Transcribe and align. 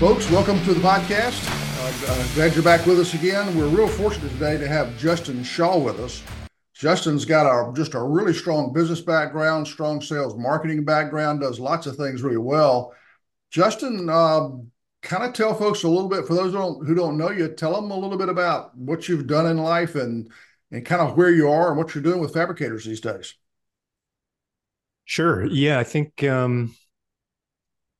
Folks, 0.00 0.30
welcome 0.30 0.58
to 0.64 0.72
the 0.72 0.80
podcast. 0.80 1.46
Uh, 2.08 2.34
glad 2.34 2.54
you're 2.54 2.64
back 2.64 2.86
with 2.86 2.98
us 2.98 3.12
again. 3.12 3.54
We're 3.54 3.68
real 3.68 3.86
fortunate 3.86 4.30
today 4.30 4.56
to 4.56 4.66
have 4.66 4.96
Justin 4.96 5.44
Shaw 5.44 5.76
with 5.76 6.00
us. 6.00 6.22
Justin's 6.72 7.26
got 7.26 7.44
a, 7.44 7.70
just 7.74 7.92
a 7.92 8.00
really 8.00 8.32
strong 8.32 8.72
business 8.72 9.02
background, 9.02 9.68
strong 9.68 10.00
sales 10.00 10.38
marketing 10.38 10.86
background, 10.86 11.42
does 11.42 11.60
lots 11.60 11.86
of 11.86 11.96
things 11.96 12.22
really 12.22 12.38
well. 12.38 12.94
Justin, 13.50 14.08
uh, 14.08 14.48
kind 15.02 15.22
of 15.22 15.34
tell 15.34 15.52
folks 15.52 15.82
a 15.82 15.88
little 15.88 16.08
bit, 16.08 16.26
for 16.26 16.32
those 16.32 16.52
who 16.52 16.58
don't, 16.58 16.86
who 16.86 16.94
don't 16.94 17.18
know 17.18 17.30
you, 17.30 17.48
tell 17.48 17.74
them 17.74 17.90
a 17.90 17.98
little 17.98 18.16
bit 18.16 18.30
about 18.30 18.74
what 18.78 19.06
you've 19.06 19.26
done 19.26 19.44
in 19.44 19.58
life 19.58 19.96
and, 19.96 20.32
and 20.70 20.86
kind 20.86 21.02
of 21.02 21.14
where 21.18 21.30
you 21.30 21.50
are 21.50 21.68
and 21.68 21.76
what 21.76 21.94
you're 21.94 22.02
doing 22.02 22.20
with 22.20 22.32
fabricators 22.32 22.86
these 22.86 23.02
days. 23.02 23.34
Sure. 25.04 25.44
Yeah, 25.44 25.78
I 25.78 25.84
think 25.84 26.24
um, 26.24 26.74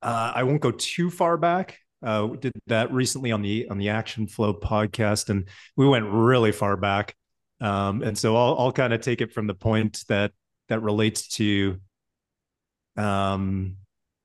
uh, 0.01 0.31
I 0.33 0.41
won't 0.41 0.61
go 0.61 0.71
too 0.71 1.11
far 1.11 1.37
back 1.37 1.77
uh, 2.03 2.27
did 2.27 2.53
that 2.67 2.91
recently 2.91 3.31
on 3.31 3.41
the 3.41 3.67
on 3.69 3.77
the 3.77 3.89
Action 3.89 4.27
Flow 4.27 4.53
podcast, 4.53 5.29
and 5.29 5.47
we 5.75 5.87
went 5.87 6.05
really 6.05 6.51
far 6.51 6.77
back. 6.77 7.15
Um, 7.59 8.01
and 8.01 8.17
so 8.17 8.35
I'll 8.35 8.57
I'll 8.57 8.71
kind 8.71 8.93
of 8.93 9.01
take 9.01 9.21
it 9.21 9.33
from 9.33 9.47
the 9.47 9.53
point 9.53 10.03
that 10.07 10.31
that 10.69 10.81
relates 10.81 11.27
to 11.35 11.77
um, 12.97 13.77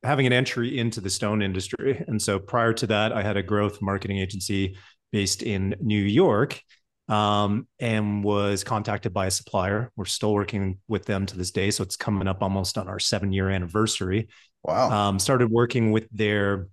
having 0.02 0.26
an 0.26 0.32
entry 0.32 0.78
into 0.78 1.00
the 1.00 1.10
stone 1.10 1.42
industry. 1.42 2.02
And 2.06 2.20
so 2.20 2.38
prior 2.38 2.72
to 2.74 2.86
that, 2.88 3.12
I 3.12 3.22
had 3.22 3.36
a 3.36 3.42
growth 3.42 3.82
marketing 3.82 4.18
agency 4.18 4.76
based 5.12 5.42
in 5.42 5.74
New 5.80 6.00
York 6.00 6.60
um, 7.08 7.66
and 7.78 8.24
was 8.24 8.64
contacted 8.64 9.12
by 9.12 9.26
a 9.26 9.30
supplier. 9.30 9.90
We're 9.96 10.04
still 10.06 10.34
working 10.34 10.78
with 10.88 11.04
them 11.04 11.26
to 11.26 11.36
this 11.36 11.50
day. 11.50 11.70
So 11.70 11.82
it's 11.82 11.96
coming 11.96 12.28
up 12.28 12.42
almost 12.42 12.78
on 12.78 12.88
our 12.88 12.98
seven 12.98 13.32
year 13.32 13.50
anniversary. 13.50 14.28
Wow. 14.62 14.90
Um, 14.90 15.18
started 15.18 15.50
working 15.50 15.92
with 15.92 16.08
their 16.10 16.68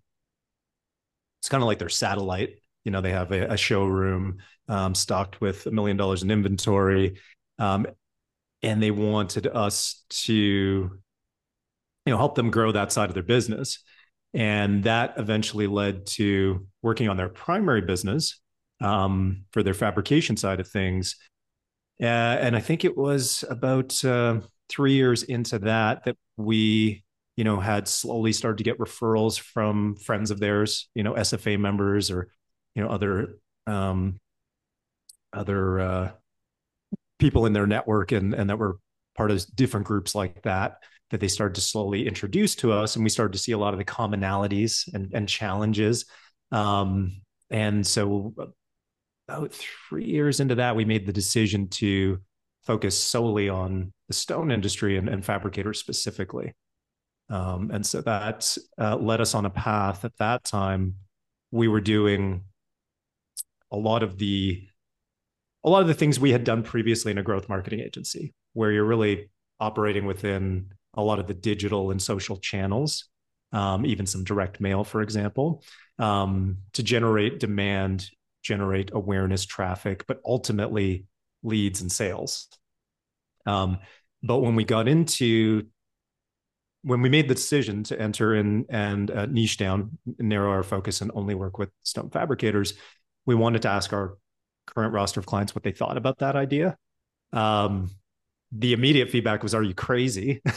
it's 1.43 1.49
kind 1.49 1.61
of 1.61 1.67
like 1.67 1.77
their 1.77 1.89
satellite. 1.89 2.61
You 2.85 2.91
know, 2.91 3.01
they 3.01 3.11
have 3.11 3.33
a, 3.33 3.51
a 3.51 3.57
showroom 3.57 4.37
um, 4.69 4.95
stocked 4.95 5.41
with 5.41 5.65
a 5.65 5.71
million 5.71 5.97
dollars 5.97 6.23
in 6.23 6.31
inventory, 6.31 7.19
um, 7.59 7.85
and 8.61 8.81
they 8.81 8.91
wanted 8.91 9.47
us 9.47 10.05
to, 10.09 10.33
you 10.33 10.91
know, 12.05 12.15
help 12.15 12.35
them 12.35 12.49
grow 12.49 12.71
that 12.71 12.93
side 12.93 13.09
of 13.09 13.13
their 13.13 13.23
business. 13.23 13.79
And 14.33 14.85
that 14.85 15.15
eventually 15.17 15.67
led 15.67 16.05
to 16.15 16.65
working 16.81 17.09
on 17.09 17.17
their 17.17 17.27
primary 17.27 17.81
business 17.81 18.39
um, 18.79 19.43
for 19.51 19.63
their 19.63 19.73
fabrication 19.73 20.37
side 20.37 20.61
of 20.61 20.67
things. 20.69 21.17
Uh, 22.01 22.05
and 22.05 22.55
I 22.55 22.61
think 22.61 22.85
it 22.85 22.97
was 22.97 23.43
about 23.49 24.03
uh, 24.05 24.39
three 24.69 24.93
years 24.93 25.23
into 25.23 25.59
that 25.59 26.05
that 26.05 26.15
we 26.37 27.03
you 27.35 27.43
know, 27.43 27.59
had 27.59 27.87
slowly 27.87 28.33
started 28.33 28.59
to 28.59 28.63
get 28.63 28.79
referrals 28.79 29.39
from 29.39 29.95
friends 29.95 30.31
of 30.31 30.39
theirs, 30.39 30.89
you 30.93 31.03
know, 31.03 31.13
SFA 31.13 31.59
members 31.59 32.11
or, 32.11 32.29
you 32.75 32.83
know, 32.83 32.89
other 32.89 33.37
um, 33.65 34.19
other 35.31 35.79
uh, 35.79 36.11
people 37.17 37.45
in 37.45 37.53
their 37.53 37.67
network 37.67 38.11
and 38.11 38.33
and 38.33 38.49
that 38.49 38.59
were 38.59 38.77
part 39.15 39.31
of 39.31 39.45
different 39.55 39.85
groups 39.85 40.15
like 40.15 40.41
that 40.43 40.77
that 41.11 41.19
they 41.19 41.27
started 41.27 41.55
to 41.55 41.61
slowly 41.61 42.07
introduce 42.07 42.55
to 42.55 42.71
us 42.71 42.95
and 42.95 43.03
we 43.03 43.09
started 43.09 43.33
to 43.33 43.39
see 43.39 43.51
a 43.51 43.57
lot 43.57 43.73
of 43.73 43.77
the 43.77 43.85
commonalities 43.85 44.91
and, 44.95 45.13
and 45.13 45.29
challenges. 45.29 46.05
Um, 46.51 47.21
and 47.51 47.85
so 47.85 48.33
about 49.27 49.53
three 49.53 50.05
years 50.05 50.39
into 50.39 50.55
that 50.55 50.75
we 50.75 50.85
made 50.85 51.05
the 51.05 51.13
decision 51.13 51.67
to 51.67 52.19
focus 52.63 53.01
solely 53.01 53.47
on 53.47 53.93
the 54.07 54.13
stone 54.13 54.51
industry 54.51 54.97
and, 54.97 55.07
and 55.07 55.23
fabricators 55.23 55.79
specifically 55.79 56.53
um, 57.29 57.71
and 57.71 57.85
so 57.85 58.01
that 58.01 58.57
uh, 58.79 58.95
led 58.97 59.21
us 59.21 59.33
on 59.33 59.45
a 59.45 59.49
path 59.49 60.05
at 60.05 60.17
that 60.17 60.43
time. 60.43 60.95
We 61.51 61.67
were 61.67 61.81
doing 61.81 62.43
a 63.71 63.77
lot 63.77 64.03
of 64.03 64.17
the 64.17 64.67
a 65.63 65.69
lot 65.69 65.81
of 65.81 65.87
the 65.87 65.93
things 65.93 66.19
we 66.19 66.31
had 66.31 66.43
done 66.43 66.61
previously 66.61 67.11
in 67.11 67.17
a 67.17 67.23
growth 67.23 67.47
marketing 67.47 67.79
agency, 67.79 68.33
where 68.51 68.71
you're 68.71 68.83
really 68.83 69.29
operating 69.59 70.05
within 70.05 70.71
a 70.95 71.01
lot 71.01 71.19
of 71.19 71.27
the 71.27 71.33
digital 71.33 71.91
and 71.91 72.01
social 72.01 72.37
channels, 72.37 73.05
um, 73.53 73.85
even 73.85 74.05
some 74.05 74.23
direct 74.25 74.59
mail, 74.59 74.83
for 74.83 75.01
example, 75.01 75.63
um, 75.99 76.57
to 76.73 76.83
generate 76.83 77.39
demand, 77.39 78.09
generate 78.43 78.91
awareness, 78.93 79.45
traffic, 79.45 80.03
but 80.05 80.19
ultimately 80.25 81.05
leads 81.43 81.81
and 81.81 81.91
sales. 81.91 82.49
Um, 83.45 83.79
but 84.21 84.39
when 84.39 84.55
we 84.55 84.65
got 84.65 84.87
into 84.87 85.67
when 86.83 87.01
we 87.01 87.09
made 87.09 87.27
the 87.27 87.35
decision 87.35 87.83
to 87.83 87.99
enter 87.99 88.35
in 88.35 88.65
and 88.69 89.09
uh, 89.09 89.25
niche 89.25 89.57
down, 89.57 89.97
narrow 90.19 90.51
our 90.51 90.63
focus, 90.63 91.01
and 91.01 91.11
only 91.15 91.35
work 91.35 91.57
with 91.57 91.69
stone 91.83 92.09
fabricators, 92.09 92.73
we 93.25 93.35
wanted 93.35 93.61
to 93.63 93.69
ask 93.69 93.93
our 93.93 94.17
current 94.67 94.93
roster 94.93 95.19
of 95.19 95.25
clients 95.25 95.55
what 95.55 95.63
they 95.63 95.71
thought 95.71 95.97
about 95.97 96.19
that 96.19 96.35
idea. 96.35 96.77
Um, 97.31 97.89
the 98.51 98.73
immediate 98.73 99.09
feedback 99.09 99.43
was, 99.43 99.55
"Are 99.55 99.63
you 99.63 99.73
crazy?" 99.73 100.41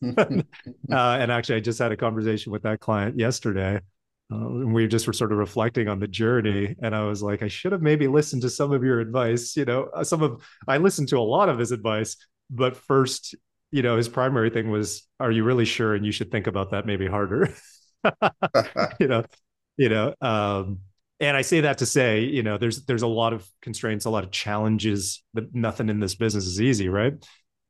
uh, 0.16 0.42
and 0.90 1.32
actually, 1.32 1.56
I 1.56 1.60
just 1.60 1.78
had 1.78 1.92
a 1.92 1.96
conversation 1.96 2.52
with 2.52 2.62
that 2.62 2.80
client 2.80 3.18
yesterday. 3.18 3.80
Uh, 4.30 4.36
and 4.36 4.74
we 4.74 4.86
just 4.86 5.06
were 5.06 5.12
sort 5.12 5.32
of 5.32 5.38
reflecting 5.38 5.88
on 5.88 5.98
the 5.98 6.06
journey, 6.06 6.76
and 6.82 6.94
I 6.94 7.04
was 7.04 7.22
like, 7.22 7.42
I 7.42 7.48
should 7.48 7.72
have 7.72 7.80
maybe 7.80 8.06
listened 8.08 8.42
to 8.42 8.50
some 8.50 8.72
of 8.72 8.84
your 8.84 9.00
advice. 9.00 9.56
You 9.56 9.64
know, 9.64 9.88
uh, 9.94 10.04
some 10.04 10.22
of 10.22 10.42
I 10.66 10.76
listened 10.76 11.08
to 11.08 11.18
a 11.18 11.20
lot 11.20 11.48
of 11.48 11.58
his 11.58 11.72
advice, 11.72 12.16
but 12.50 12.76
first, 12.76 13.34
you 13.70 13.82
know, 13.82 13.96
his 13.96 14.08
primary 14.08 14.50
thing 14.50 14.70
was, 14.70 15.06
"Are 15.20 15.30
you 15.30 15.44
really 15.44 15.64
sure?" 15.64 15.94
And 15.94 16.04
you 16.04 16.12
should 16.12 16.30
think 16.30 16.46
about 16.46 16.70
that 16.70 16.86
maybe 16.86 17.06
harder. 17.06 17.52
you 19.00 19.08
know, 19.08 19.24
you 19.76 19.88
know. 19.88 20.14
Um, 20.20 20.80
and 21.20 21.36
I 21.36 21.42
say 21.42 21.62
that 21.62 21.78
to 21.78 21.86
say, 21.86 22.20
you 22.20 22.42
know, 22.42 22.58
there's 22.58 22.84
there's 22.84 23.02
a 23.02 23.08
lot 23.08 23.32
of 23.32 23.48
constraints, 23.60 24.04
a 24.04 24.10
lot 24.10 24.24
of 24.24 24.30
challenges. 24.30 25.22
That 25.34 25.54
nothing 25.54 25.88
in 25.88 26.00
this 26.00 26.14
business 26.14 26.46
is 26.46 26.60
easy, 26.60 26.88
right? 26.88 27.14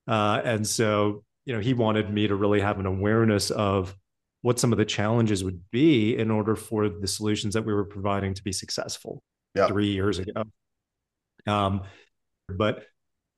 Uh, 0.07 0.41
and 0.45 0.67
so, 0.67 1.25
you 1.45 1.55
know, 1.55 1.61
he 1.61 1.75
wanted 1.75 2.13
me 2.13 2.29
to 2.29 2.35
really 2.35 2.61
have 2.61 2.79
an 2.79 2.87
awareness 2.87 3.51
of 3.51 3.95
what 4.43 4.59
some 4.59 4.73
of 4.73 4.79
the 4.79 4.85
challenges 4.85 5.45
would 5.45 5.61
be 5.71 6.17
in 6.17 6.31
order 6.31 6.55
for 6.57 6.89
the 6.89 7.07
solutions 7.07 7.55
that 7.55 7.65
we 7.65 7.75
were 7.75 7.85
providing 7.85 8.35
to 8.35 8.43
be 8.43 8.53
successful 8.53 9.23
yep. 9.55 9.69
three 9.69 9.89
years 9.89 10.19
ago. 10.19 10.45
Um, 11.47 11.83
but 12.49 12.85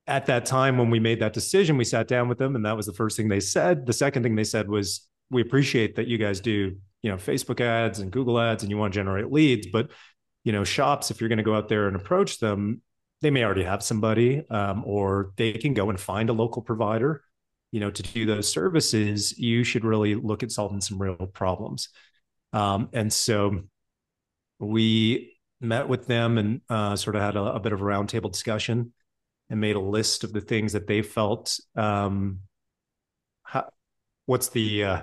at 0.07 0.25
that 0.25 0.45
time 0.45 0.77
when 0.77 0.89
we 0.89 0.99
made 0.99 1.19
that 1.19 1.33
decision, 1.33 1.77
we 1.77 1.83
sat 1.83 2.07
down 2.07 2.27
with 2.27 2.37
them, 2.37 2.55
and 2.55 2.65
that 2.65 2.75
was 2.75 2.85
the 2.85 2.93
first 2.93 3.15
thing 3.17 3.27
they 3.27 3.39
said. 3.39 3.85
The 3.85 3.93
second 3.93 4.23
thing 4.23 4.35
they 4.35 4.43
said 4.43 4.67
was, 4.67 5.07
"We 5.29 5.41
appreciate 5.41 5.95
that 5.95 6.07
you 6.07 6.17
guys 6.17 6.39
do, 6.41 6.77
you 7.01 7.11
know, 7.11 7.17
Facebook 7.17 7.61
ads 7.61 7.99
and 7.99 8.11
Google 8.11 8.39
ads, 8.39 8.63
and 8.63 8.69
you 8.69 8.77
want 8.77 8.93
to 8.93 8.99
generate 8.99 9.31
leads, 9.31 9.67
but 9.67 9.91
you 10.43 10.51
know, 10.51 10.63
shops, 10.63 11.11
if 11.11 11.21
you're 11.21 11.29
going 11.29 11.37
to 11.37 11.43
go 11.43 11.55
out 11.55 11.69
there 11.69 11.87
and 11.87 11.95
approach 11.95 12.39
them, 12.39 12.81
they 13.21 13.29
may 13.29 13.43
already 13.43 13.63
have 13.63 13.83
somebody, 13.83 14.43
um, 14.49 14.83
or 14.87 15.33
they 15.37 15.53
can 15.53 15.75
go 15.75 15.91
and 15.91 15.99
find 15.99 16.29
a 16.29 16.33
local 16.33 16.63
provider, 16.63 17.23
you 17.71 17.79
know, 17.79 17.91
to 17.91 18.01
do 18.01 18.25
those 18.25 18.49
services. 18.49 19.37
You 19.37 19.63
should 19.63 19.85
really 19.85 20.15
look 20.15 20.41
at 20.41 20.51
solving 20.51 20.81
some 20.81 21.01
real 21.01 21.15
problems." 21.15 21.89
Um, 22.53 22.89
and 22.93 23.13
so 23.13 23.61
we 24.59 25.37
met 25.61 25.87
with 25.87 26.07
them 26.07 26.37
and 26.37 26.61
uh, 26.69 26.95
sort 26.95 27.15
of 27.15 27.21
had 27.21 27.35
a, 27.35 27.43
a 27.53 27.59
bit 27.59 27.71
of 27.71 27.81
a 27.81 27.85
roundtable 27.85 28.31
discussion 28.31 28.93
and 29.51 29.59
made 29.59 29.75
a 29.75 29.79
list 29.79 30.23
of 30.23 30.31
the 30.31 30.41
things 30.41 30.73
that 30.73 30.87
they 30.87 31.01
felt. 31.01 31.59
Um, 31.75 32.39
how, 33.43 33.69
what's 34.25 34.47
the 34.47 34.83
uh, 34.85 35.01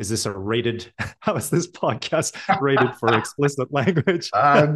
is 0.00 0.08
this 0.10 0.26
a 0.26 0.32
rated? 0.32 0.92
How 1.20 1.36
is 1.36 1.48
this 1.48 1.68
podcast 1.68 2.36
rated 2.60 2.94
for 2.96 3.16
explicit 3.16 3.72
language? 3.72 4.30
uh, 4.34 4.66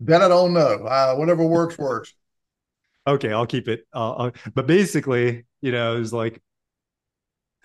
that 0.00 0.22
I 0.22 0.28
don't 0.28 0.54
know. 0.54 0.86
Uh, 0.86 1.14
whatever 1.14 1.44
works 1.44 1.78
works. 1.78 2.14
Okay, 3.06 3.30
I'll 3.30 3.46
keep 3.46 3.68
it. 3.68 3.86
Uh, 3.92 4.30
but 4.54 4.66
basically, 4.66 5.44
you 5.60 5.70
know, 5.70 5.94
it 5.94 5.98
was 5.98 6.12
like 6.12 6.40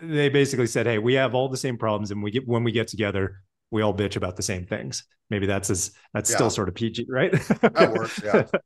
they 0.02 0.28
basically 0.28 0.68
said, 0.68 0.86
"Hey, 0.86 0.98
we 0.98 1.14
have 1.14 1.36
all 1.36 1.48
the 1.48 1.58
same 1.58 1.78
problems, 1.78 2.12
and 2.12 2.22
we 2.22 2.32
get 2.32 2.46
when 2.46 2.66
we 2.66 2.74
get 2.74 2.90
together, 2.90 3.44
we 3.72 3.82
all 3.82 3.96
bitch 3.96 4.18
about 4.18 4.36
the 4.36 4.44
same 4.44 4.66
things." 4.66 5.06
Maybe 5.30 5.46
that's 5.46 5.70
as 5.70 5.92
that's 6.14 6.30
yeah. 6.30 6.36
still 6.36 6.50
sort 6.50 6.68
of 6.68 6.76
PG, 6.76 7.06
right? 7.10 7.32
that 7.32 7.94
works. 7.96 8.22
Yeah. 8.22 8.44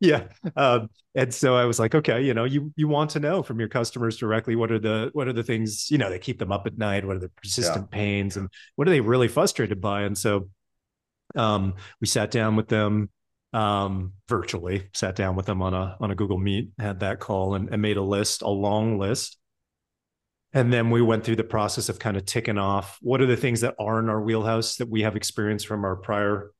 yeah 0.00 0.24
um, 0.56 0.88
and 1.14 1.32
so 1.32 1.56
i 1.56 1.64
was 1.64 1.78
like 1.78 1.94
okay 1.94 2.22
you 2.22 2.34
know 2.34 2.44
you 2.44 2.72
you 2.76 2.88
want 2.88 3.10
to 3.10 3.20
know 3.20 3.42
from 3.42 3.58
your 3.58 3.68
customers 3.68 4.16
directly 4.16 4.56
what 4.56 4.70
are 4.70 4.78
the 4.78 5.10
what 5.12 5.28
are 5.28 5.32
the 5.32 5.42
things 5.42 5.90
you 5.90 5.98
know 5.98 6.10
that 6.10 6.20
keep 6.20 6.38
them 6.38 6.52
up 6.52 6.66
at 6.66 6.78
night 6.78 7.04
what 7.04 7.16
are 7.16 7.20
the 7.20 7.28
persistent 7.30 7.88
yeah. 7.90 7.96
pains 7.96 8.36
and 8.36 8.48
what 8.76 8.86
are 8.86 8.90
they 8.90 9.00
really 9.00 9.28
frustrated 9.28 9.80
by 9.80 10.02
and 10.02 10.16
so 10.16 10.48
um, 11.34 11.74
we 12.00 12.06
sat 12.06 12.30
down 12.30 12.56
with 12.56 12.68
them 12.68 13.10
um, 13.52 14.12
virtually 14.28 14.88
sat 14.92 15.16
down 15.16 15.36
with 15.36 15.46
them 15.46 15.62
on 15.62 15.74
a 15.74 15.96
on 16.00 16.10
a 16.10 16.14
google 16.14 16.38
meet 16.38 16.70
had 16.78 17.00
that 17.00 17.20
call 17.20 17.54
and, 17.54 17.68
and 17.70 17.80
made 17.80 17.96
a 17.96 18.02
list 18.02 18.42
a 18.42 18.48
long 18.48 18.98
list 18.98 19.38
and 20.52 20.72
then 20.72 20.90
we 20.90 21.02
went 21.02 21.24
through 21.24 21.36
the 21.36 21.44
process 21.44 21.88
of 21.88 21.98
kind 21.98 22.16
of 22.16 22.24
ticking 22.24 22.58
off 22.58 22.98
what 23.00 23.20
are 23.20 23.26
the 23.26 23.36
things 23.36 23.62
that 23.62 23.74
are 23.78 23.98
in 23.98 24.08
our 24.08 24.20
wheelhouse 24.20 24.76
that 24.76 24.88
we 24.88 25.02
have 25.02 25.16
experience 25.16 25.64
from 25.64 25.84
our 25.84 25.96
prior 25.96 26.52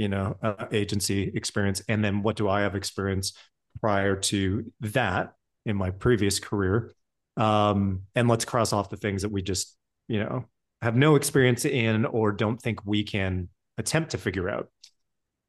you 0.00 0.08
know 0.08 0.36
uh, 0.42 0.66
agency 0.72 1.30
experience 1.34 1.82
and 1.88 2.04
then 2.04 2.22
what 2.22 2.36
do 2.36 2.48
i 2.48 2.60
have 2.62 2.74
experience 2.74 3.32
prior 3.80 4.16
to 4.16 4.64
that 4.80 5.34
in 5.66 5.76
my 5.76 5.90
previous 5.90 6.38
career 6.38 6.92
um, 7.36 8.02
and 8.14 8.28
let's 8.28 8.44
cross 8.44 8.72
off 8.72 8.90
the 8.90 8.96
things 8.96 9.22
that 9.22 9.30
we 9.30 9.42
just 9.42 9.76
you 10.08 10.18
know 10.20 10.44
have 10.82 10.96
no 10.96 11.14
experience 11.14 11.64
in 11.64 12.04
or 12.06 12.32
don't 12.32 12.60
think 12.60 12.84
we 12.86 13.02
can 13.02 13.48
attempt 13.78 14.12
to 14.12 14.18
figure 14.18 14.48
out. 14.48 14.68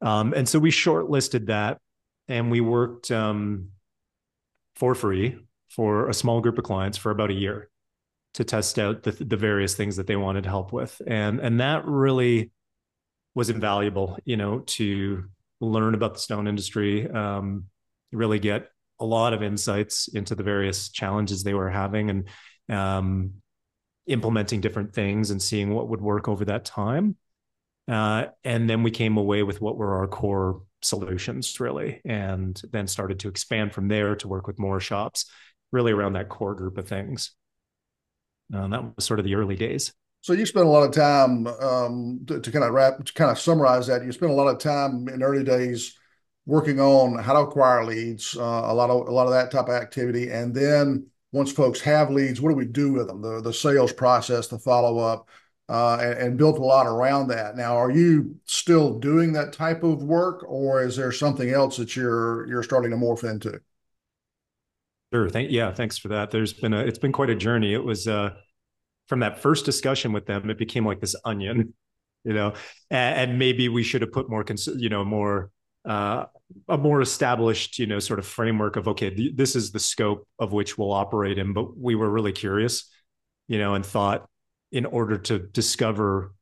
Um, 0.01 0.33
and 0.33 0.47
so 0.47 0.59
we 0.59 0.71
shortlisted 0.71 1.47
that 1.47 1.77
and 2.27 2.51
we 2.51 2.59
worked 2.59 3.11
um, 3.11 3.69
for 4.75 4.95
free 4.95 5.37
for 5.69 6.09
a 6.09 6.13
small 6.13 6.41
group 6.41 6.57
of 6.57 6.63
clients 6.63 6.97
for 6.97 7.11
about 7.11 7.29
a 7.29 7.35
year 7.35 7.69
to 8.33 8.43
test 8.43 8.79
out 8.79 9.03
the, 9.03 9.11
the 9.11 9.37
various 9.37 9.75
things 9.75 9.97
that 9.97 10.07
they 10.07 10.15
wanted 10.15 10.45
help 10.45 10.73
with. 10.73 11.01
And, 11.05 11.39
and 11.39 11.59
that 11.59 11.85
really 11.85 12.51
was 13.33 13.49
invaluable, 13.49 14.17
you 14.25 14.37
know, 14.37 14.59
to 14.59 15.25
learn 15.59 15.93
about 15.93 16.13
the 16.13 16.19
stone 16.19 16.47
industry, 16.47 17.09
um, 17.09 17.65
really 18.11 18.39
get 18.39 18.69
a 18.99 19.05
lot 19.05 19.33
of 19.33 19.41
insights 19.41 20.07
into 20.07 20.35
the 20.35 20.43
various 20.43 20.89
challenges 20.89 21.43
they 21.43 21.53
were 21.53 21.69
having 21.69 22.09
and 22.09 22.29
um, 22.69 23.31
implementing 24.07 24.61
different 24.61 24.93
things 24.93 25.31
and 25.31 25.41
seeing 25.41 25.73
what 25.73 25.87
would 25.87 26.01
work 26.01 26.27
over 26.27 26.45
that 26.45 26.65
time. 26.65 27.15
Uh, 27.87 28.25
and 28.43 28.69
then 28.69 28.83
we 28.83 28.91
came 28.91 29.17
away 29.17 29.43
with 29.43 29.61
what 29.61 29.77
were 29.77 29.95
our 29.95 30.07
core 30.07 30.61
solutions, 30.81 31.59
really, 31.59 32.01
and 32.05 32.61
then 32.71 32.87
started 32.87 33.19
to 33.19 33.27
expand 33.27 33.73
from 33.73 33.87
there 33.87 34.15
to 34.15 34.27
work 34.27 34.47
with 34.47 34.59
more 34.59 34.79
shops, 34.79 35.25
really 35.71 35.91
around 35.91 36.13
that 36.13 36.29
core 36.29 36.55
group 36.55 36.77
of 36.77 36.87
things. 36.87 37.31
Uh, 38.53 38.67
that 38.67 38.95
was 38.95 39.05
sort 39.05 39.19
of 39.19 39.25
the 39.25 39.35
early 39.35 39.55
days. 39.55 39.93
So 40.21 40.33
you 40.33 40.45
spent 40.45 40.67
a 40.67 40.69
lot 40.69 40.83
of 40.83 40.93
time 40.93 41.47
um, 41.47 42.19
to, 42.27 42.39
to, 42.39 42.51
kind 42.51 42.63
of 42.63 42.73
wrap, 42.73 43.03
to 43.03 43.13
kind 43.13 43.31
of 43.31 43.39
summarize 43.39 43.87
that. 43.87 44.05
You 44.05 44.11
spent 44.11 44.31
a 44.31 44.35
lot 44.35 44.47
of 44.47 44.59
time 44.59 45.07
in 45.07 45.23
early 45.23 45.43
days 45.43 45.97
working 46.45 46.79
on 46.79 47.17
how 47.17 47.33
to 47.33 47.39
acquire 47.39 47.83
leads, 47.83 48.37
uh, 48.37 48.41
a 48.41 48.73
lot 48.73 48.89
of 48.89 49.07
a 49.07 49.11
lot 49.11 49.25
of 49.25 49.33
that 49.33 49.51
type 49.51 49.67
of 49.67 49.73
activity, 49.73 50.29
and 50.29 50.53
then 50.53 51.07
once 51.31 51.51
folks 51.51 51.79
have 51.81 52.11
leads, 52.11 52.41
what 52.41 52.49
do 52.49 52.55
we 52.55 52.65
do 52.65 52.93
with 52.93 53.07
them? 53.07 53.21
The 53.21 53.41
the 53.41 53.53
sales 53.53 53.93
process, 53.93 54.47
the 54.47 54.59
follow 54.59 54.99
up, 54.99 55.27
uh, 55.69 55.97
and, 56.01 56.13
and, 56.19 56.37
built 56.37 56.57
a 56.57 56.63
lot 56.63 56.85
around 56.85 57.29
that. 57.29 57.55
Now, 57.55 57.77
are 57.77 57.91
you 57.91 58.35
still 58.45 58.99
doing 58.99 59.33
that 59.33 59.53
type 59.53 59.83
of 59.83 60.03
work, 60.03 60.43
or 60.47 60.83
is 60.83 60.97
there 60.97 61.11
something 61.11 61.49
else 61.49 61.77
that 61.77 61.95
you're 61.95 62.47
you're 62.47 62.63
starting 62.63 62.91
to 62.91 62.97
morph 62.97 63.23
into? 63.23 63.59
Sure. 65.13 65.29
Thank 65.29 65.51
yeah. 65.51 65.73
Thanks 65.73 65.97
for 65.97 66.09
that. 66.09 66.29
There's 66.29 66.53
been 66.53 66.73
a 66.73 66.81
it's 66.81 66.99
been 66.99 67.11
quite 67.11 67.29
a 67.29 67.35
journey. 67.35 67.73
It 67.73 67.83
was 67.83 68.07
uh, 68.07 68.33
from 69.11 69.19
that 69.19 69.39
first 69.39 69.65
discussion 69.65 70.13
with 70.13 70.25
them, 70.25 70.49
it 70.49 70.57
became 70.57 70.85
like 70.85 71.01
this 71.01 71.17
onion, 71.25 71.73
you 72.23 72.31
know, 72.31 72.53
and, 72.89 73.31
and 73.31 73.39
maybe 73.39 73.67
we 73.67 73.83
should 73.83 74.01
have 74.01 74.13
put 74.13 74.29
more, 74.29 74.41
cons- 74.41 74.69
you 74.77 74.87
know, 74.87 75.03
more 75.03 75.51
uh, 75.83 76.23
a 76.69 76.77
more 76.77 77.01
established, 77.01 77.77
you 77.77 77.87
know, 77.87 77.99
sort 77.99 78.19
of 78.19 78.25
framework 78.25 78.77
of 78.77 78.87
okay, 78.87 79.09
th- 79.09 79.35
this 79.35 79.53
is 79.53 79.73
the 79.73 79.81
scope 79.81 80.25
of 80.39 80.53
which 80.53 80.77
we'll 80.77 80.93
operate 80.93 81.37
in. 81.37 81.51
But 81.51 81.77
we 81.77 81.93
were 81.93 82.09
really 82.09 82.31
curious, 82.31 82.89
you 83.49 83.59
know, 83.59 83.73
and 83.73 83.85
thought 83.85 84.29
in 84.71 84.85
order 84.85 85.17
to 85.17 85.39
discover, 85.39 86.33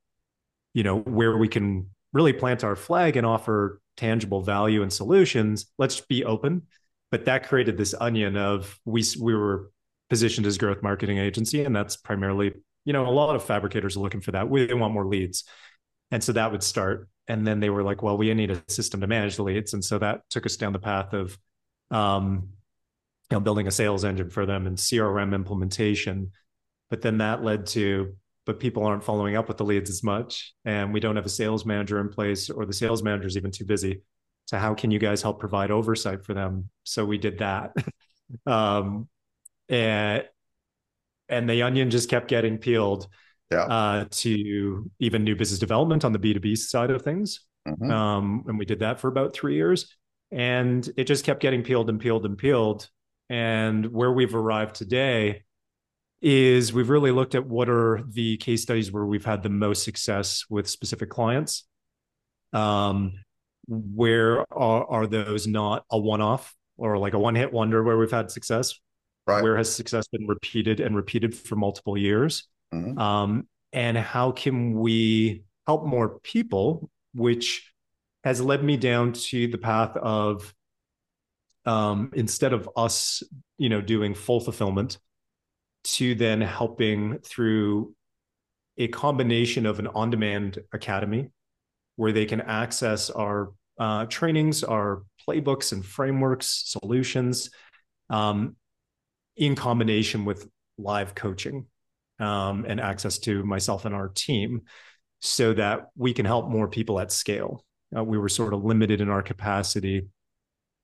you 0.75 0.83
know, 0.83 0.99
where 0.99 1.35
we 1.39 1.47
can 1.47 1.89
really 2.13 2.33
plant 2.33 2.63
our 2.63 2.75
flag 2.75 3.17
and 3.17 3.25
offer 3.25 3.81
tangible 3.97 4.43
value 4.43 4.83
and 4.83 4.93
solutions, 4.93 5.65
let's 5.79 6.01
be 6.01 6.23
open. 6.23 6.67
But 7.09 7.25
that 7.25 7.47
created 7.47 7.77
this 7.77 7.95
onion 7.99 8.37
of 8.37 8.79
we 8.85 9.03
we 9.19 9.33
were 9.33 9.71
positioned 10.09 10.47
as 10.47 10.57
growth 10.57 10.81
marketing 10.81 11.17
agency, 11.17 11.63
and 11.63 11.75
that's 11.75 11.95
primarily, 11.95 12.53
you 12.85 12.93
know, 12.93 13.07
a 13.07 13.11
lot 13.11 13.35
of 13.35 13.43
fabricators 13.43 13.95
are 13.95 14.01
looking 14.01 14.21
for 14.21 14.31
that. 14.31 14.49
We 14.49 14.73
want 14.73 14.93
more 14.93 15.05
leads, 15.05 15.43
and 16.11 16.23
so 16.23 16.33
that 16.33 16.51
would 16.51 16.63
start. 16.63 17.07
And 17.27 17.45
then 17.45 17.59
they 17.59 17.69
were 17.69 17.83
like, 17.83 18.01
well, 18.01 18.17
we 18.17 18.33
need 18.33 18.49
a 18.49 18.63
system 18.67 19.01
to 19.01 19.07
manage 19.07 19.35
the 19.35 19.43
leads, 19.43 19.73
and 19.73 19.83
so 19.83 19.99
that 19.99 20.21
took 20.29 20.45
us 20.45 20.57
down 20.57 20.73
the 20.73 20.79
path 20.79 21.13
of, 21.13 21.37
um, 21.91 22.49
you 23.29 23.35
know, 23.35 23.39
building 23.39 23.67
a 23.67 23.71
sales 23.71 24.03
engine 24.03 24.29
for 24.29 24.45
them 24.45 24.65
and 24.65 24.77
CRM 24.77 25.35
implementation 25.35 26.31
but 26.89 27.01
then 27.01 27.19
that 27.19 27.43
led 27.43 27.67
to, 27.67 28.15
but 28.45 28.59
people 28.59 28.83
aren't 28.83 29.03
following 29.03 29.35
up 29.35 29.47
with 29.47 29.57
the 29.57 29.65
leads 29.65 29.89
as 29.89 30.03
much. 30.03 30.53
And 30.65 30.93
we 30.93 30.99
don't 30.99 31.15
have 31.15 31.25
a 31.25 31.29
sales 31.29 31.65
manager 31.65 31.99
in 31.99 32.09
place, 32.09 32.49
or 32.49 32.65
the 32.65 32.73
sales 32.73 33.03
manager 33.03 33.27
is 33.27 33.37
even 33.37 33.51
too 33.51 33.65
busy. 33.65 34.01
So, 34.45 34.57
how 34.57 34.73
can 34.73 34.89
you 34.89 34.99
guys 34.99 35.21
help 35.21 35.39
provide 35.39 35.69
oversight 35.69 36.25
for 36.25 36.33
them? 36.33 36.69
So, 36.83 37.05
we 37.05 37.19
did 37.19 37.39
that. 37.39 37.73
um, 38.47 39.07
and, 39.69 40.23
and 41.27 41.49
the 41.49 41.61
onion 41.61 41.89
just 41.89 42.09
kept 42.09 42.27
getting 42.27 42.57
peeled 42.57 43.07
yeah. 43.51 43.63
uh, 43.63 44.05
to 44.09 44.89
even 44.99 45.23
new 45.23 45.35
business 45.35 45.59
development 45.59 46.05
on 46.05 46.11
the 46.11 46.19
B2B 46.19 46.57
side 46.57 46.91
of 46.91 47.01
things. 47.01 47.41
Mm-hmm. 47.67 47.91
Um, 47.91 48.43
and 48.47 48.57
we 48.57 48.65
did 48.65 48.79
that 48.79 48.99
for 48.99 49.07
about 49.07 49.33
three 49.33 49.55
years. 49.55 49.95
And 50.31 50.87
it 50.97 51.05
just 51.05 51.25
kept 51.25 51.41
getting 51.41 51.63
peeled 51.63 51.89
and 51.89 51.99
peeled 51.99 52.25
and 52.25 52.37
peeled. 52.37 52.89
And 53.29 53.87
where 53.91 54.11
we've 54.11 54.35
arrived 54.35 54.75
today 54.75 55.43
is 56.21 56.73
we've 56.73 56.89
really 56.89 57.11
looked 57.11 57.35
at 57.35 57.47
what 57.47 57.69
are 57.69 58.01
the 58.07 58.37
case 58.37 58.61
studies 58.61 58.91
where 58.91 59.05
we've 59.05 59.25
had 59.25 59.41
the 59.41 59.49
most 59.49 59.83
success 59.83 60.45
with 60.49 60.69
specific 60.69 61.09
clients. 61.09 61.65
Um, 62.53 63.13
where 63.67 64.41
are, 64.51 64.85
are 64.89 65.07
those 65.07 65.47
not 65.47 65.85
a 65.91 65.97
one-off 65.97 66.55
or 66.77 66.97
like 66.97 67.13
a 67.13 67.19
one-hit 67.19 67.53
wonder 67.53 67.83
where 67.83 67.97
we've 67.97 68.11
had 68.11 68.31
success? 68.31 68.79
Right. 69.29 69.43
Where 69.43 69.57
has 69.57 69.73
success 69.73 70.07
been 70.07 70.27
repeated 70.27 70.79
and 70.79 70.95
repeated 70.95 71.35
for 71.35 71.55
multiple 71.55 71.97
years? 71.97 72.47
Mm-hmm. 72.73 72.97
Um, 72.97 73.47
and 73.71 73.97
how 73.97 74.31
can 74.31 74.79
we 74.79 75.43
help 75.67 75.85
more 75.85 76.19
people? 76.19 76.89
Which 77.13 77.71
has 78.23 78.41
led 78.41 78.63
me 78.63 78.77
down 78.77 79.13
to 79.13 79.47
the 79.47 79.57
path 79.57 79.95
of 79.95 80.53
um, 81.65 82.11
instead 82.13 82.53
of 82.53 82.69
us, 82.75 83.23
you 83.57 83.69
know, 83.69 83.81
doing 83.81 84.15
full 84.15 84.39
fulfillment, 84.39 84.97
to 85.83 86.15
then 86.15 86.41
helping 86.41 87.19
through 87.19 87.95
a 88.77 88.87
combination 88.87 89.65
of 89.65 89.79
an 89.79 89.87
on 89.87 90.09
demand 90.09 90.59
academy 90.73 91.29
where 91.95 92.11
they 92.11 92.25
can 92.25 92.41
access 92.41 93.09
our 93.09 93.51
uh, 93.77 94.05
trainings, 94.05 94.63
our 94.63 95.03
playbooks 95.27 95.71
and 95.71 95.85
frameworks, 95.85 96.63
solutions 96.65 97.49
um, 98.09 98.55
in 99.39 99.55
combination 99.55 100.25
with 100.25 100.47
live 100.77 101.15
coaching 101.15 101.65
um, 102.19 102.65
and 102.67 102.79
access 102.79 103.17
to 103.19 103.43
myself 103.43 103.85
and 103.85 103.95
our 103.95 104.09
team 104.09 104.61
so 105.19 105.53
that 105.53 105.87
we 105.97 106.13
can 106.13 106.25
help 106.25 106.47
more 106.47 106.67
people 106.67 106.99
at 106.99 107.11
scale. 107.11 107.65
Uh, 107.95 108.03
we 108.03 108.17
were 108.17 108.29
sort 108.29 108.53
of 108.53 108.63
limited 108.63 109.01
in 109.01 109.09
our 109.09 109.23
capacity 109.23 110.07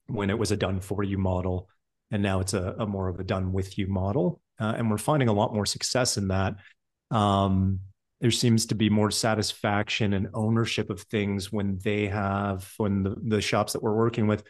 when 0.08 0.30
it 0.30 0.38
was 0.38 0.52
a 0.52 0.58
done 0.58 0.80
for 0.80 1.04
you 1.04 1.18
model. 1.18 1.70
And 2.12 2.24
now 2.24 2.40
it's 2.40 2.54
a, 2.54 2.76
a 2.80 2.86
more 2.86 3.08
of 3.08 3.20
a 3.20 3.24
done 3.24 3.54
with 3.54 3.78
you 3.78 3.88
model 3.88 4.42
uh, 4.60 4.74
and 4.78 4.90
we're 4.90 4.98
finding 4.98 5.28
a 5.28 5.34
lot 5.34 5.54
more 5.54 5.66
success 5.66 6.18
in 6.18 6.30
that. 6.30 6.56
Um, 7.12 7.80
there 8.22 8.32
seems 8.32 8.68
to 8.68 8.76
be 8.76 8.90
more 8.90 9.12
satisfaction 9.12 10.14
and 10.14 10.30
ownership 10.34 10.90
of 10.90 11.02
things 11.02 11.52
when 11.52 11.78
they 11.84 12.08
have 12.08 12.74
when 12.78 13.04
the, 13.04 13.16
the 13.22 13.42
shops 13.42 13.74
that 13.74 13.84
we're 13.84 13.96
working 13.96 14.28
with 14.28 14.44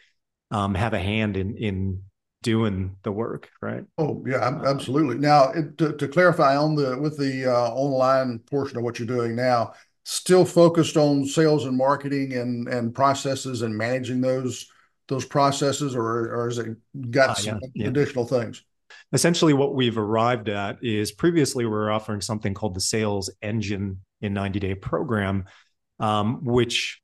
um, 0.50 0.74
have 0.74 0.94
a 0.94 0.98
hand 0.98 1.36
in 1.36 1.56
in 1.56 2.02
doing 2.46 2.94
the 3.02 3.10
work 3.10 3.50
right? 3.60 3.82
Oh 3.98 4.22
yeah 4.24 4.60
absolutely. 4.64 5.18
Now 5.18 5.50
it, 5.50 5.76
to, 5.78 5.96
to, 5.96 6.06
clarify 6.06 6.56
on 6.56 6.76
the 6.76 6.96
with 6.96 7.18
the 7.18 7.52
uh, 7.52 7.70
online 7.70 8.38
portion 8.38 8.78
of 8.78 8.84
what 8.84 9.00
you're 9.00 9.08
doing 9.08 9.34
now 9.34 9.72
still 10.04 10.44
focused 10.44 10.96
on 10.96 11.24
sales 11.24 11.66
and 11.66 11.76
marketing 11.76 12.34
and 12.34 12.68
and 12.68 12.94
processes 12.94 13.62
and 13.62 13.76
managing 13.76 14.20
those 14.20 14.68
those 15.08 15.24
processes 15.24 15.96
or 15.96 16.32
or 16.32 16.44
has 16.46 16.58
it 16.58 16.76
got 17.10 17.30
uh, 17.30 17.34
some 17.34 17.60
yeah. 17.74 17.88
additional 17.88 18.24
things? 18.24 18.62
Essentially 19.12 19.52
what 19.52 19.74
we've 19.74 19.98
arrived 19.98 20.48
at 20.48 20.78
is 20.84 21.10
previously 21.10 21.64
we 21.64 21.70
were 21.70 21.90
offering 21.90 22.20
something 22.20 22.54
called 22.54 22.74
the 22.74 22.80
sales 22.80 23.28
engine 23.42 24.02
in 24.20 24.32
90 24.32 24.60
day 24.60 24.74
program 24.76 25.46
um, 25.98 26.44
which 26.44 27.02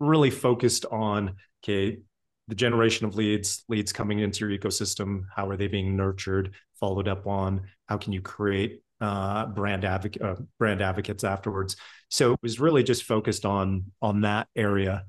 really 0.00 0.30
focused 0.30 0.86
on 0.86 1.36
okay 1.62 2.00
the 2.48 2.54
generation 2.54 3.06
of 3.06 3.14
leads 3.14 3.64
leads 3.68 3.92
coming 3.92 4.20
into 4.20 4.46
your 4.46 4.58
ecosystem 4.58 5.24
how 5.34 5.48
are 5.48 5.56
they 5.56 5.66
being 5.66 5.96
nurtured 5.96 6.52
followed 6.78 7.08
up 7.08 7.26
on 7.26 7.62
how 7.88 7.96
can 7.96 8.12
you 8.12 8.20
create 8.20 8.82
uh, 9.00 9.46
brand 9.46 9.84
advocate 9.84 10.22
uh, 10.22 10.36
brand 10.58 10.80
advocates 10.80 11.24
afterwards 11.24 11.76
so 12.08 12.32
it 12.32 12.38
was 12.42 12.60
really 12.60 12.82
just 12.82 13.04
focused 13.04 13.44
on 13.44 13.84
on 14.00 14.22
that 14.22 14.48
area 14.56 15.04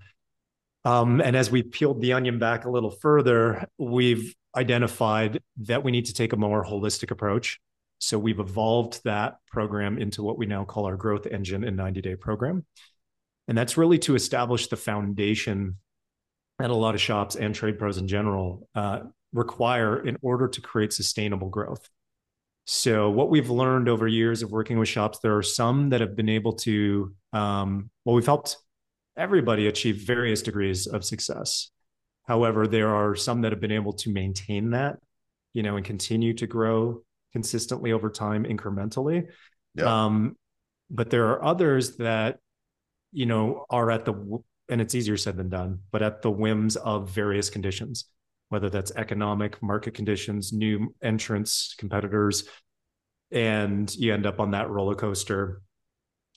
um, 0.86 1.22
and 1.22 1.36
as 1.36 1.52
we 1.52 1.64
peeled 1.64 2.02
the 2.02 2.14
onion 2.14 2.40
back 2.40 2.66
a 2.66 2.70
little 2.70 2.92
further 2.92 3.68
we've 3.78 4.34
identified 4.58 5.42
that 5.58 5.84
we 5.84 5.92
need 5.92 6.06
to 6.06 6.14
take 6.14 6.34
a 6.34 6.38
more 6.38 6.66
holistic 6.66 7.12
approach. 7.12 7.60
So 8.00 8.18
we've 8.20 8.40
evolved 8.40 9.04
that 9.06 9.38
program 9.48 9.98
into 9.98 10.24
what 10.24 10.38
we 10.38 10.46
now 10.46 10.66
call 10.66 10.86
our 10.86 10.98
growth 10.98 11.28
engine 11.28 11.64
and 11.64 11.78
90 11.78 12.02
day 12.02 12.16
program. 12.16 12.66
And 13.48 13.58
that's 13.58 13.78
really 13.78 14.00
to 14.00 14.16
establish 14.16 14.68
the 14.68 14.76
foundation 14.76 15.78
that 16.60 16.70
a 16.70 16.76
lot 16.76 16.96
of 16.96 17.02
shops 17.02 17.36
and 17.36 17.54
trade 17.54 17.78
pros 17.78 17.98
in 17.98 18.08
general 18.08 18.68
uh, 18.76 19.02
require 19.34 20.06
in 20.06 20.18
order 20.22 20.48
to 20.48 20.62
create 20.62 20.94
sustainable 20.94 21.50
growth. 21.50 21.88
So, 22.66 23.10
what 23.10 23.30
we've 23.30 23.50
learned 23.50 23.88
over 23.88 24.08
years 24.08 24.44
of 24.44 24.52
working 24.52 24.78
with 24.78 24.90
shops, 24.90 25.20
there 25.20 25.38
are 25.38 25.44
some 25.44 25.90
that 25.90 26.02
have 26.02 26.16
been 26.16 26.30
able 26.30 26.54
to, 26.54 27.14
um, 27.32 27.90
well, 28.04 28.16
we've 28.16 28.26
helped 28.26 28.58
everybody 29.16 29.68
achieve 29.68 29.98
various 29.98 30.42
degrees 30.42 30.86
of 30.86 31.06
success. 31.06 31.70
However, 32.28 32.68
there 32.68 32.94
are 32.94 33.16
some 33.16 33.42
that 33.42 33.54
have 33.54 33.62
been 33.62 33.72
able 33.72 33.94
to 33.94 34.12
maintain 34.12 34.72
that, 34.72 34.98
you 35.54 35.64
know, 35.64 35.78
and 35.78 35.86
continue 35.86 36.34
to 36.34 36.48
grow 36.48 37.04
consistently 37.32 37.94
over 37.94 38.10
time, 38.10 38.44
incrementally. 38.44 39.28
Yeah. 39.76 40.06
Um, 40.06 40.36
but 40.90 41.10
there 41.10 41.28
are 41.28 41.44
others 41.44 41.98
that 41.98 42.40
you 43.12 43.26
know, 43.26 43.66
are 43.70 43.90
at 43.92 44.06
the 44.06 44.14
and 44.70 44.82
it's 44.82 44.96
easier 44.96 45.18
said 45.18 45.38
than 45.38 45.50
done, 45.50 45.80
but 45.92 46.02
at 46.02 46.22
the 46.22 46.32
whims 46.32 46.76
of 46.76 47.10
various 47.10 47.50
conditions, 47.50 48.06
whether 48.50 48.70
that's 48.70 48.92
economic, 48.96 49.62
market 49.62 49.94
conditions, 49.94 50.54
new 50.54 50.94
entrants, 51.02 51.76
competitors, 51.78 52.44
and 53.32 53.94
you 53.96 54.14
end 54.14 54.26
up 54.26 54.40
on 54.40 54.52
that 54.52 54.70
roller 54.70 54.96
coaster 54.96 55.62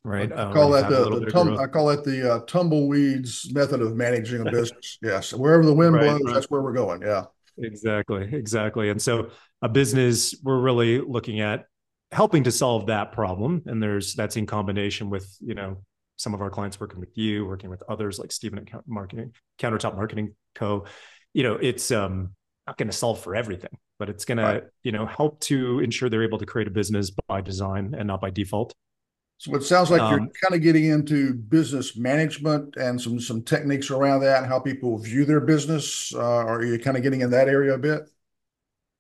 right? 0.05 0.33
I 0.33 0.35
uh, 0.35 0.53
call 0.53 0.71
that 0.71 0.89
the, 0.89 1.21
the 1.21 1.27
tum- 1.27 1.59
I 1.59 1.67
call 1.67 1.87
that 1.87 2.05
the 2.05 2.35
uh, 2.35 2.39
tumbleweeds 2.41 3.53
method 3.53 3.81
of 3.83 3.97
managing 3.97 4.47
a 4.47 4.51
business. 4.51 4.99
yes, 5.03 5.33
wherever 5.33 5.65
the 5.65 5.75
wind 5.75 5.95
right, 5.95 6.19
blows, 6.19 6.35
that's 6.35 6.51
where 6.51 6.63
we're 6.63 6.73
going. 6.73 7.03
Yeah, 7.03 7.25
exactly, 7.59 8.29
exactly. 8.33 8.91
And 8.91 9.01
so 9.01 9.31
a 9.63 9.69
business, 9.69 10.35
we're 10.43 10.61
really 10.61 11.01
looking 11.01 11.41
at 11.41 11.67
helping 12.13 12.45
to 12.45 12.51
solve 12.53 12.87
that 12.87 13.13
problem, 13.13 13.63
and 13.67 13.83
there's 13.83 14.15
that's 14.15 14.37
in 14.37 14.47
combination 14.47 15.11
with 15.11 15.37
you 15.41 15.55
know 15.55 15.83
some 16.21 16.35
of 16.35 16.43
our 16.43 16.51
clients 16.51 16.79
working 16.79 17.01
with 17.01 17.17
you, 17.17 17.47
working 17.47 17.71
with 17.71 17.83
others 17.89 18.19
like 18.19 18.31
Stephen 18.31 18.59
at 18.59 18.83
Marketing, 18.87 19.33
Countertop 19.59 19.97
Marketing 19.97 20.35
Co. 20.55 20.85
You 21.33 21.43
know, 21.43 21.55
it's 21.55 21.91
um, 21.91 22.35
not 22.67 22.77
going 22.77 22.89
to 22.89 22.97
solve 22.97 23.21
for 23.21 23.35
everything, 23.35 23.71
but 23.99 24.11
it's 24.11 24.25
going 24.25 24.39
right. 24.39 24.61
to 24.61 24.71
you 24.83 24.93
know 24.93 25.07
help 25.07 25.41
to 25.41 25.81
ensure 25.81 26.09
they're 26.11 26.23
able 26.23 26.39
to 26.39 26.47
create 26.47 26.69
a 26.69 26.71
business 26.71 27.11
by 27.29 27.41
design 27.41 27.95
and 27.97 28.07
not 28.07 28.21
by 28.21 28.31
default. 28.31 28.75
So 29.39 29.55
it 29.55 29.63
sounds 29.63 29.91
like 29.91 30.03
um, 30.03 30.11
you're 30.11 30.19
kind 30.19 30.55
of 30.55 30.61
getting 30.61 30.85
into 30.85 31.33
business 31.33 31.97
management 31.97 32.77
and 32.77 33.01
some 33.01 33.19
some 33.19 33.43
techniques 33.43 33.91
around 33.91 34.21
that 34.21 34.43
and 34.43 34.47
how 34.47 34.59
people 34.61 34.99
view 34.99 35.25
their 35.25 35.41
business. 35.41 36.13
Uh, 36.15 36.21
are 36.21 36.63
you 36.63 36.79
kind 36.79 36.99
of 36.99 37.03
getting 37.03 37.23
in 37.23 37.31
that 37.31 37.49
area 37.49 37.73
a 37.73 37.79
bit? 37.79 38.03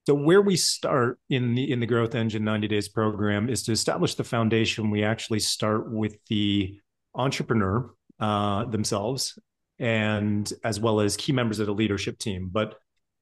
So 0.07 0.15
where 0.15 0.41
we 0.41 0.57
start 0.57 1.19
in 1.29 1.55
the 1.55 1.71
in 1.71 1.81
the 1.81 1.87
Growth 1.87 2.15
Engine 2.15 2.43
90 2.43 2.69
Days 2.69 2.89
program 2.89 3.50
is 3.50 3.62
to 3.65 3.73
establish 3.73 4.15
the 4.15 4.25
foundation. 4.25 4.91
We 4.91 5.05
actually 5.05 5.41
start 5.41 5.93
with 5.93 6.17
the 6.29 6.81
entrepreneur 7.14 7.90
uh, 8.19 8.64
themselves 8.67 9.38
and 9.79 10.52
as 10.62 10.79
well 10.79 11.00
as 11.00 11.17
key 11.17 11.33
members 11.33 11.59
of 11.59 11.67
the 11.67 11.75
leadership 11.75 12.19
team. 12.19 12.50
But 12.52 12.79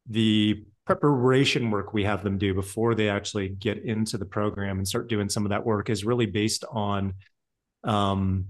the 0.09 0.65
preparation 0.87 1.71
work 1.71 1.93
we 1.93 2.05
have 2.05 2.25
them 2.25 2.39
do 2.39 2.55
before 2.55 2.95
they 2.95 3.09
actually 3.09 3.51
get 3.51 3.85
into 3.85 4.17
the 4.17 4.25
program 4.25 4.79
and 4.79 4.89
start 4.89 5.09
doing 5.09 5.29
some 5.29 5.45
of 5.45 5.51
that 5.51 5.65
work 5.65 5.91
is 5.91 6.05
really 6.05 6.27
based 6.27 6.65
on 6.71 7.15
um, 7.85 8.47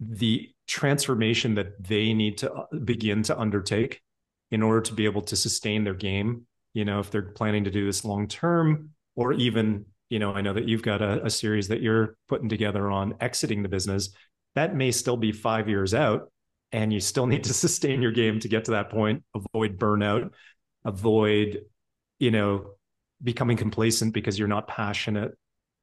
the 0.00 0.48
transformation 0.66 1.54
that 1.54 1.82
they 1.82 2.14
need 2.14 2.38
to 2.38 2.52
uh, 2.52 2.66
begin 2.84 3.22
to 3.22 3.38
undertake 3.38 4.00
in 4.50 4.62
order 4.62 4.80
to 4.80 4.94
be 4.94 5.04
able 5.04 5.22
to 5.22 5.36
sustain 5.36 5.84
their 5.84 5.94
game 5.94 6.46
you 6.72 6.84
know 6.84 7.00
if 7.00 7.10
they're 7.10 7.22
planning 7.22 7.64
to 7.64 7.70
do 7.70 7.84
this 7.84 8.04
long 8.04 8.26
term 8.26 8.90
or 9.16 9.32
even 9.32 9.84
you 10.10 10.18
know 10.18 10.32
i 10.32 10.40
know 10.40 10.52
that 10.52 10.66
you've 10.68 10.82
got 10.82 11.02
a, 11.02 11.24
a 11.24 11.30
series 11.30 11.68
that 11.68 11.80
you're 11.80 12.16
putting 12.28 12.48
together 12.48 12.90
on 12.90 13.14
exiting 13.20 13.62
the 13.62 13.68
business. 13.68 14.10
That 14.54 14.74
may 14.74 14.90
still 14.90 15.16
be 15.16 15.32
five 15.32 15.68
years 15.68 15.94
out 15.94 16.30
and 16.72 16.92
you 16.92 17.00
still 17.00 17.26
need 17.32 17.44
to 17.44 17.54
sustain 17.54 18.02
your 18.02 18.12
game 18.12 18.40
to 18.40 18.48
get 18.48 18.64
to 18.66 18.72
that 18.72 18.90
point. 18.90 19.22
Avoid 19.34 19.78
burnout. 19.78 20.30
Avoid 20.84 21.62
you 22.18 22.30
know 22.30 22.72
becoming 23.22 23.56
complacent 23.56 24.14
because 24.14 24.38
you're 24.38 24.48
not 24.48 24.68
passionate 24.68 25.36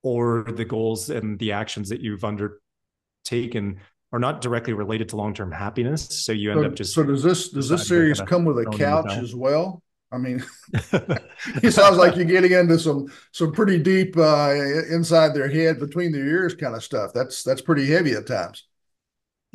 or 0.03 0.44
the 0.44 0.65
goals 0.65 1.10
and 1.10 1.38
the 1.39 1.51
actions 1.51 1.89
that 1.89 2.00
you've 2.00 2.24
undertaken 2.24 3.79
are 4.12 4.20
not 4.20 4.39
directly 4.39 4.72
related 4.72 5.10
to 5.10 5.17
long-term 5.17 5.51
happiness. 5.51 6.08
So 6.24 6.32
you 6.32 6.51
end 6.51 6.62
so, 6.62 6.65
up 6.65 6.75
just 6.75 6.94
so 6.94 7.03
does 7.03 7.24
this 7.24 7.50
does 7.50 7.70
this 7.70 7.88
series 7.88 8.22
come 8.22 8.46
with 8.46 8.60
a 8.60 8.65
couch 8.65 9.12
as 9.12 9.36
well 9.36 9.82
i 10.12 10.17
mean 10.17 10.43
it 11.63 11.74
sounds 11.74 11.97
like 11.97 12.15
you're 12.15 12.25
getting 12.25 12.51
into 12.51 12.77
some 12.79 13.07
some 13.31 13.51
pretty 13.51 13.79
deep 13.79 14.15
uh 14.17 14.53
inside 14.91 15.33
their 15.33 15.50
head 15.50 15.79
between 15.79 16.12
their 16.12 16.25
ears 16.25 16.55
kind 16.55 16.75
of 16.75 16.83
stuff 16.83 17.12
that's 17.13 17.43
that's 17.43 17.62
pretty 17.62 17.88
heavy 17.88 18.13
at 18.13 18.27
times 18.27 18.65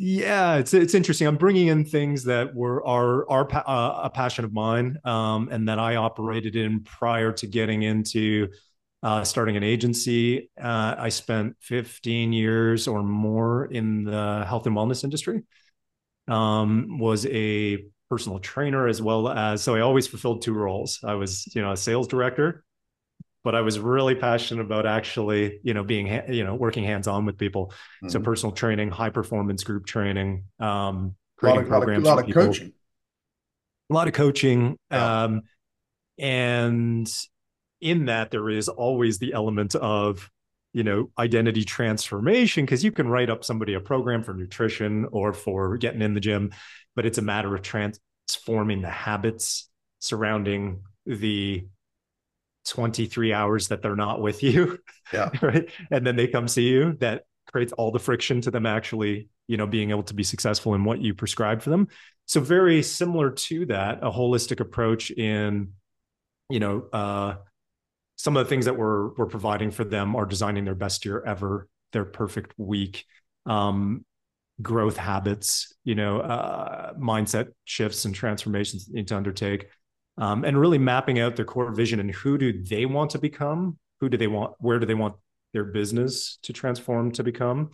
yeah, 0.02 0.54
it's 0.54 0.72
it's 0.72 0.94
interesting. 0.94 1.26
I'm 1.26 1.36
bringing 1.36 1.66
in 1.66 1.84
things 1.84 2.24
that 2.24 2.54
were 2.54 2.82
are 2.86 3.30
are 3.30 3.46
uh, 3.54 4.00
a 4.04 4.08
passion 4.08 4.46
of 4.46 4.52
mine, 4.52 4.96
um, 5.04 5.50
and 5.52 5.68
that 5.68 5.78
I 5.78 5.96
operated 5.96 6.56
in 6.56 6.82
prior 6.84 7.32
to 7.32 7.46
getting 7.46 7.82
into 7.82 8.48
uh, 9.02 9.24
starting 9.24 9.58
an 9.58 9.62
agency. 9.62 10.50
Uh, 10.58 10.94
I 10.96 11.10
spent 11.10 11.56
15 11.60 12.32
years 12.32 12.88
or 12.88 13.02
more 13.02 13.66
in 13.66 14.04
the 14.04 14.46
health 14.48 14.66
and 14.66 14.74
wellness 14.74 15.04
industry. 15.04 15.42
Um, 16.28 16.98
was 16.98 17.26
a 17.26 17.84
personal 18.10 18.38
trainer 18.40 18.88
as 18.88 19.00
well 19.00 19.28
as 19.28 19.62
so 19.62 19.76
I 19.76 19.80
always 19.80 20.06
fulfilled 20.06 20.42
two 20.42 20.52
roles. 20.52 21.00
I 21.02 21.14
was 21.14 21.48
you 21.54 21.62
know 21.62 21.72
a 21.72 21.76
sales 21.76 22.08
director 22.08 22.64
but 23.42 23.54
I 23.54 23.62
was 23.62 23.78
really 23.78 24.14
passionate 24.14 24.62
about 24.62 24.86
actually, 24.86 25.60
you 25.62 25.72
know, 25.72 25.82
being, 25.82 26.06
you 26.28 26.44
know, 26.44 26.54
working 26.54 26.84
hands 26.84 27.08
on 27.08 27.24
with 27.24 27.38
people. 27.38 27.66
Mm-hmm. 27.66 28.08
So 28.08 28.20
personal 28.20 28.54
training, 28.54 28.90
high 28.90 29.10
performance 29.10 29.64
group 29.64 29.86
training, 29.86 30.44
um, 30.58 31.14
creating 31.38 31.60
a 31.60 31.62
lot 31.62 31.62
of, 31.62 31.68
programs, 31.68 32.04
a 32.04 32.08
lot 32.08 32.18
of, 32.18 32.24
a 32.24 32.28
lot 32.28 32.28
of 32.28 32.34
coaching, 32.34 32.72
a 33.88 33.94
lot 33.94 34.08
of 34.08 34.14
coaching. 34.14 34.76
Yeah. 34.90 35.22
Um, 35.22 35.42
and 36.18 37.10
in 37.80 38.06
that, 38.06 38.30
there 38.30 38.50
is 38.50 38.68
always 38.68 39.18
the 39.18 39.32
element 39.32 39.74
of, 39.74 40.30
you 40.72 40.84
know, 40.84 41.10
identity 41.18 41.64
transformation 41.64 42.64
because 42.64 42.84
you 42.84 42.92
can 42.92 43.08
write 43.08 43.30
up 43.30 43.44
somebody 43.44 43.74
a 43.74 43.80
program 43.80 44.22
for 44.22 44.34
nutrition 44.34 45.06
or 45.10 45.32
for 45.32 45.76
getting 45.76 46.02
in 46.02 46.14
the 46.14 46.20
gym, 46.20 46.52
but 46.94 47.06
it's 47.06 47.18
a 47.18 47.22
matter 47.22 47.54
of 47.54 47.62
transforming 47.62 48.82
the 48.82 48.90
habits 48.90 49.68
surrounding 49.98 50.82
the 51.06 51.66
23 52.68 53.32
hours 53.32 53.68
that 53.68 53.82
they're 53.82 53.96
not 53.96 54.20
with 54.20 54.42
you. 54.42 54.78
Yeah. 55.12 55.30
right. 55.42 55.68
And 55.90 56.06
then 56.06 56.16
they 56.16 56.28
come 56.28 56.46
see 56.46 56.68
you. 56.68 56.96
That 57.00 57.24
creates 57.50 57.72
all 57.72 57.90
the 57.90 57.98
friction 57.98 58.40
to 58.42 58.50
them 58.50 58.66
actually, 58.66 59.28
you 59.48 59.56
know, 59.56 59.66
being 59.66 59.90
able 59.90 60.04
to 60.04 60.14
be 60.14 60.22
successful 60.22 60.74
in 60.74 60.84
what 60.84 61.00
you 61.00 61.14
prescribe 61.14 61.62
for 61.62 61.70
them. 61.70 61.88
So 62.26 62.40
very 62.40 62.82
similar 62.82 63.32
to 63.32 63.66
that, 63.66 63.98
a 64.02 64.10
holistic 64.10 64.60
approach 64.60 65.10
in, 65.10 65.72
you 66.48 66.60
know, 66.60 66.86
uh, 66.92 67.36
some 68.20 68.36
of 68.36 68.44
the 68.44 68.48
things 68.50 68.66
that 68.66 68.76
we're 68.76 69.14
we're 69.14 69.26
providing 69.26 69.70
for 69.70 69.84
them 69.84 70.14
are 70.14 70.26
designing 70.26 70.64
their 70.64 70.74
best 70.74 71.04
year 71.04 71.22
ever, 71.26 71.68
their 71.92 72.04
perfect 72.04 72.52
week, 72.58 73.06
um, 73.46 74.04
growth 74.60 74.98
habits, 74.98 75.74
you 75.84 75.94
know, 75.94 76.20
uh, 76.20 76.92
mindset 76.94 77.48
shifts 77.64 78.04
and 78.04 78.14
transformations 78.14 78.86
they 78.86 78.98
need 78.98 79.08
to 79.08 79.16
undertake 79.16 79.68
um, 80.18 80.44
and 80.44 80.60
really 80.60 80.78
mapping 80.78 81.18
out 81.18 81.34
their 81.34 81.46
core 81.46 81.72
vision 81.72 81.98
and 81.98 82.14
who 82.14 82.36
do 82.36 82.62
they 82.62 82.84
want 82.84 83.10
to 83.12 83.18
become 83.18 83.78
who 84.00 84.08
do 84.08 84.18
they 84.18 84.26
want 84.26 84.54
where 84.58 84.78
do 84.78 84.84
they 84.84 84.94
want 84.94 85.14
their 85.54 85.64
business 85.64 86.38
to 86.42 86.52
transform 86.52 87.10
to 87.10 87.24
become 87.24 87.70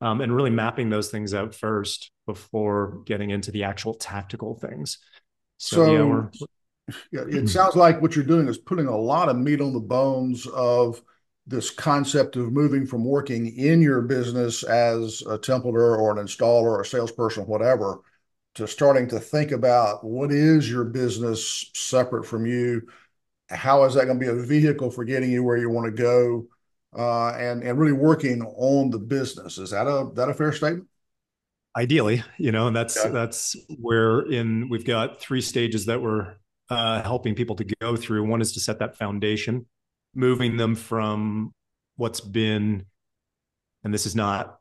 um, 0.00 0.22
and 0.22 0.34
really 0.34 0.50
mapping 0.50 0.88
those 0.88 1.10
things 1.10 1.34
out 1.34 1.54
first 1.54 2.10
before 2.26 3.02
getting 3.04 3.28
into 3.28 3.50
the 3.50 3.64
actual 3.64 3.92
tactical 3.92 4.54
things. 4.54 4.96
So, 5.58 5.76
so 5.76 5.92
yeah, 5.92 6.02
we're, 6.04 6.30
yeah, 7.12 7.22
it 7.28 7.48
sounds 7.48 7.76
like 7.76 8.00
what 8.00 8.14
you're 8.14 8.24
doing 8.24 8.48
is 8.48 8.58
putting 8.58 8.86
a 8.86 8.96
lot 8.96 9.28
of 9.28 9.36
meat 9.36 9.60
on 9.60 9.72
the 9.72 9.80
bones 9.80 10.46
of 10.48 11.02
this 11.46 11.70
concept 11.70 12.36
of 12.36 12.52
moving 12.52 12.86
from 12.86 13.04
working 13.04 13.46
in 13.56 13.82
your 13.82 14.02
business 14.02 14.62
as 14.62 15.22
a 15.22 15.38
templater 15.38 15.98
or 15.98 16.12
an 16.12 16.24
installer 16.24 16.62
or 16.62 16.80
a 16.80 16.86
salesperson, 16.86 17.46
whatever, 17.46 18.00
to 18.54 18.66
starting 18.68 19.08
to 19.08 19.18
think 19.18 19.50
about 19.50 20.04
what 20.04 20.30
is 20.30 20.70
your 20.70 20.84
business 20.84 21.70
separate 21.74 22.24
from 22.24 22.46
you? 22.46 22.82
How 23.48 23.84
is 23.84 23.94
that 23.94 24.06
going 24.06 24.20
to 24.20 24.24
be 24.24 24.30
a 24.30 24.42
vehicle 24.42 24.90
for 24.90 25.04
getting 25.04 25.30
you 25.30 25.42
where 25.42 25.56
you 25.56 25.70
want 25.70 25.86
to 25.86 26.02
go 26.02 26.46
uh, 26.96 27.30
and 27.32 27.62
and 27.62 27.78
really 27.78 27.92
working 27.92 28.42
on 28.42 28.90
the 28.90 28.98
business? 28.98 29.58
Is 29.58 29.70
that 29.70 29.86
a 29.88 30.10
that 30.14 30.28
a 30.28 30.34
fair 30.34 30.52
statement? 30.52 30.86
Ideally 31.76 32.22
you 32.38 32.50
know 32.52 32.66
and 32.66 32.76
that's 32.76 33.00
that's 33.02 33.56
where 33.80 34.20
in 34.22 34.68
we've 34.68 34.84
got 34.84 35.20
three 35.20 35.40
stages 35.40 35.86
that 35.86 36.02
we're 36.02 36.34
uh, 36.70 37.02
helping 37.02 37.34
people 37.34 37.56
to 37.56 37.64
go 37.80 37.96
through. 37.96 38.24
One 38.24 38.40
is 38.40 38.52
to 38.52 38.60
set 38.60 38.78
that 38.78 38.96
foundation 38.96 39.66
moving 40.14 40.56
them 40.56 40.74
from 40.74 41.52
what's 41.96 42.20
been 42.20 42.84
and 43.84 43.94
this 43.94 44.06
is 44.06 44.16
not 44.16 44.58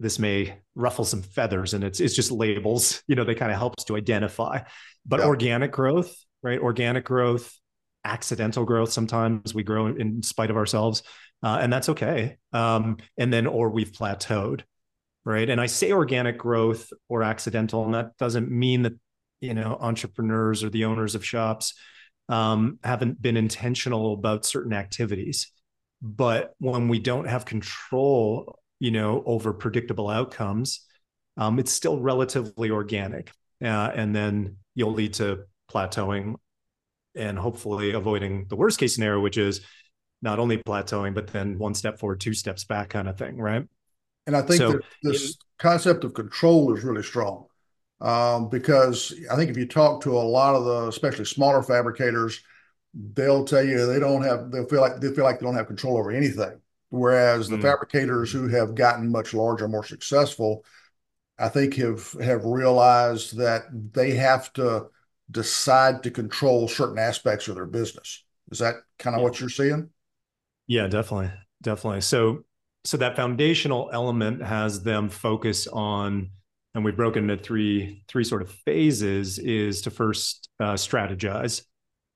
this 0.00 0.18
may 0.18 0.58
ruffle 0.74 1.04
some 1.04 1.22
feathers 1.22 1.72
and 1.72 1.84
it's 1.84 2.00
it's 2.00 2.14
just 2.14 2.30
labels 2.30 3.02
you 3.06 3.14
know 3.14 3.24
they 3.24 3.34
kind 3.34 3.52
of 3.52 3.58
helps 3.58 3.84
to 3.84 3.96
identify. 3.96 4.60
But 5.06 5.20
yeah. 5.20 5.26
organic 5.26 5.72
growth 5.72 6.14
right? 6.42 6.58
Organic 6.58 7.04
growth 7.04 7.58
accidental 8.04 8.64
growth 8.64 8.92
sometimes 8.92 9.54
we 9.54 9.62
grow 9.62 9.86
in 9.86 10.22
spite 10.22 10.50
of 10.50 10.56
ourselves 10.56 11.02
uh, 11.42 11.58
and 11.60 11.72
that's 11.72 11.90
okay. 11.90 12.36
Um, 12.52 12.98
and 13.16 13.32
then 13.32 13.46
or 13.46 13.70
we've 13.70 13.92
plateaued 13.92 14.62
right? 15.26 15.48
And 15.48 15.60
i 15.60 15.66
say 15.66 15.92
organic 15.92 16.36
growth 16.36 16.92
or 17.08 17.22
accidental 17.22 17.84
and 17.84 17.94
that 17.94 18.16
doesn't 18.18 18.50
mean 18.50 18.82
that 18.82 18.92
you 19.44 19.54
know 19.54 19.76
entrepreneurs 19.80 20.64
or 20.64 20.70
the 20.70 20.84
owners 20.84 21.14
of 21.14 21.24
shops 21.24 21.74
um, 22.28 22.78
haven't 22.82 23.20
been 23.20 23.36
intentional 23.36 24.14
about 24.14 24.44
certain 24.44 24.72
activities 24.72 25.52
but 26.00 26.54
when 26.58 26.88
we 26.88 26.98
don't 26.98 27.26
have 27.26 27.44
control 27.44 28.58
you 28.84 28.90
know, 28.90 29.22
over 29.24 29.54
predictable 29.54 30.10
outcomes, 30.10 30.80
um, 31.38 31.58
it's 31.58 31.72
still 31.72 31.98
relatively 32.00 32.70
organic. 32.70 33.30
Uh, 33.62 33.90
and 33.94 34.14
then 34.14 34.56
you'll 34.74 34.92
lead 34.92 35.14
to 35.14 35.44
plateauing 35.72 36.34
and 37.14 37.38
hopefully 37.38 37.92
avoiding 37.92 38.46
the 38.48 38.56
worst 38.56 38.78
case 38.78 38.94
scenario, 38.94 39.20
which 39.20 39.38
is 39.38 39.62
not 40.20 40.38
only 40.38 40.58
plateauing, 40.58 41.14
but 41.14 41.28
then 41.28 41.58
one 41.58 41.74
step 41.74 41.98
forward, 41.98 42.20
two 42.20 42.34
steps 42.34 42.64
back 42.64 42.90
kind 42.90 43.08
of 43.08 43.16
thing, 43.16 43.38
right? 43.38 43.64
And 44.26 44.36
I 44.36 44.42
think 44.42 44.58
so, 44.58 44.72
that 44.72 44.82
this 45.02 45.30
it, 45.30 45.36
concept 45.58 46.04
of 46.04 46.12
control 46.12 46.74
is 46.76 46.84
really 46.84 47.02
strong 47.02 47.46
um, 48.04 48.48
because 48.48 49.14
I 49.30 49.36
think 49.36 49.50
if 49.50 49.56
you 49.56 49.66
talk 49.66 50.02
to 50.02 50.16
a 50.16 50.20
lot 50.20 50.54
of 50.54 50.64
the, 50.64 50.88
especially 50.88 51.24
smaller 51.24 51.62
fabricators, 51.62 52.40
they'll 53.14 53.44
tell 53.44 53.64
you 53.64 53.86
they 53.86 53.98
don't 53.98 54.22
have, 54.22 54.50
they'll 54.50 54.68
feel 54.68 54.80
like 54.80 55.00
they 55.00 55.12
feel 55.12 55.24
like 55.24 55.40
they 55.40 55.46
don't 55.46 55.56
have 55.56 55.66
control 55.66 55.96
over 55.96 56.10
anything. 56.12 56.60
Whereas 56.90 57.48
the 57.48 57.56
mm. 57.56 57.62
fabricators 57.62 58.30
who 58.30 58.46
have 58.48 58.76
gotten 58.76 59.10
much 59.10 59.34
larger, 59.34 59.66
more 59.66 59.84
successful, 59.84 60.64
I 61.38 61.48
think 61.48 61.74
have 61.76 62.12
have 62.20 62.44
realized 62.44 63.36
that 63.38 63.62
they 63.92 64.12
have 64.12 64.52
to 64.52 64.86
decide 65.30 66.02
to 66.02 66.10
control 66.10 66.68
certain 66.68 66.98
aspects 66.98 67.48
of 67.48 67.56
their 67.56 67.66
business. 67.66 68.24
Is 68.52 68.58
that 68.58 68.74
kind 68.98 69.16
of 69.16 69.20
yeah. 69.20 69.24
what 69.24 69.40
you're 69.40 69.48
seeing? 69.48 69.90
Yeah, 70.66 70.86
definitely, 70.86 71.32
definitely. 71.62 72.02
So, 72.02 72.44
so 72.84 72.96
that 72.98 73.16
foundational 73.16 73.90
element 73.92 74.42
has 74.42 74.82
them 74.82 75.08
focus 75.08 75.66
on, 75.66 76.30
and 76.74 76.84
we've 76.84 76.96
broken 76.96 77.28
into 77.30 77.42
three 77.42 78.04
three 78.08 78.24
sort 78.24 78.42
of 78.42 78.50
phases. 78.50 79.38
Is 79.38 79.82
to 79.82 79.90
first 79.90 80.48
uh, 80.60 80.74
strategize. 80.74 81.62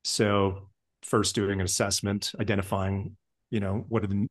So, 0.04 0.68
first 1.02 1.34
doing 1.34 1.60
an 1.60 1.66
assessment, 1.66 2.32
identifying, 2.40 3.16
you 3.50 3.60
know, 3.60 3.84
what 3.88 4.04
are 4.04 4.08
the 4.08 4.28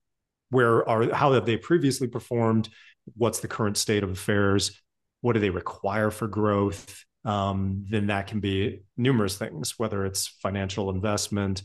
where 0.50 0.88
are 0.88 1.14
how 1.14 1.34
have 1.34 1.46
they 1.46 1.58
previously 1.58 2.08
performed 2.08 2.70
what's 3.16 3.40
the 3.40 3.48
current 3.48 3.78
state 3.78 4.04
of 4.04 4.12
affairs 4.12 4.80
what 5.22 5.34
do 5.34 5.40
they 5.40 5.50
require 5.50 6.12
for 6.12 6.28
growth 6.28 7.04
um, 7.26 7.84
then 7.90 8.08
that 8.08 8.28
can 8.28 8.40
be 8.40 8.82
numerous 8.96 9.38
things 9.38 9.74
whether 9.78 10.06
it's 10.06 10.28
financial 10.28 10.90
investment 10.90 11.64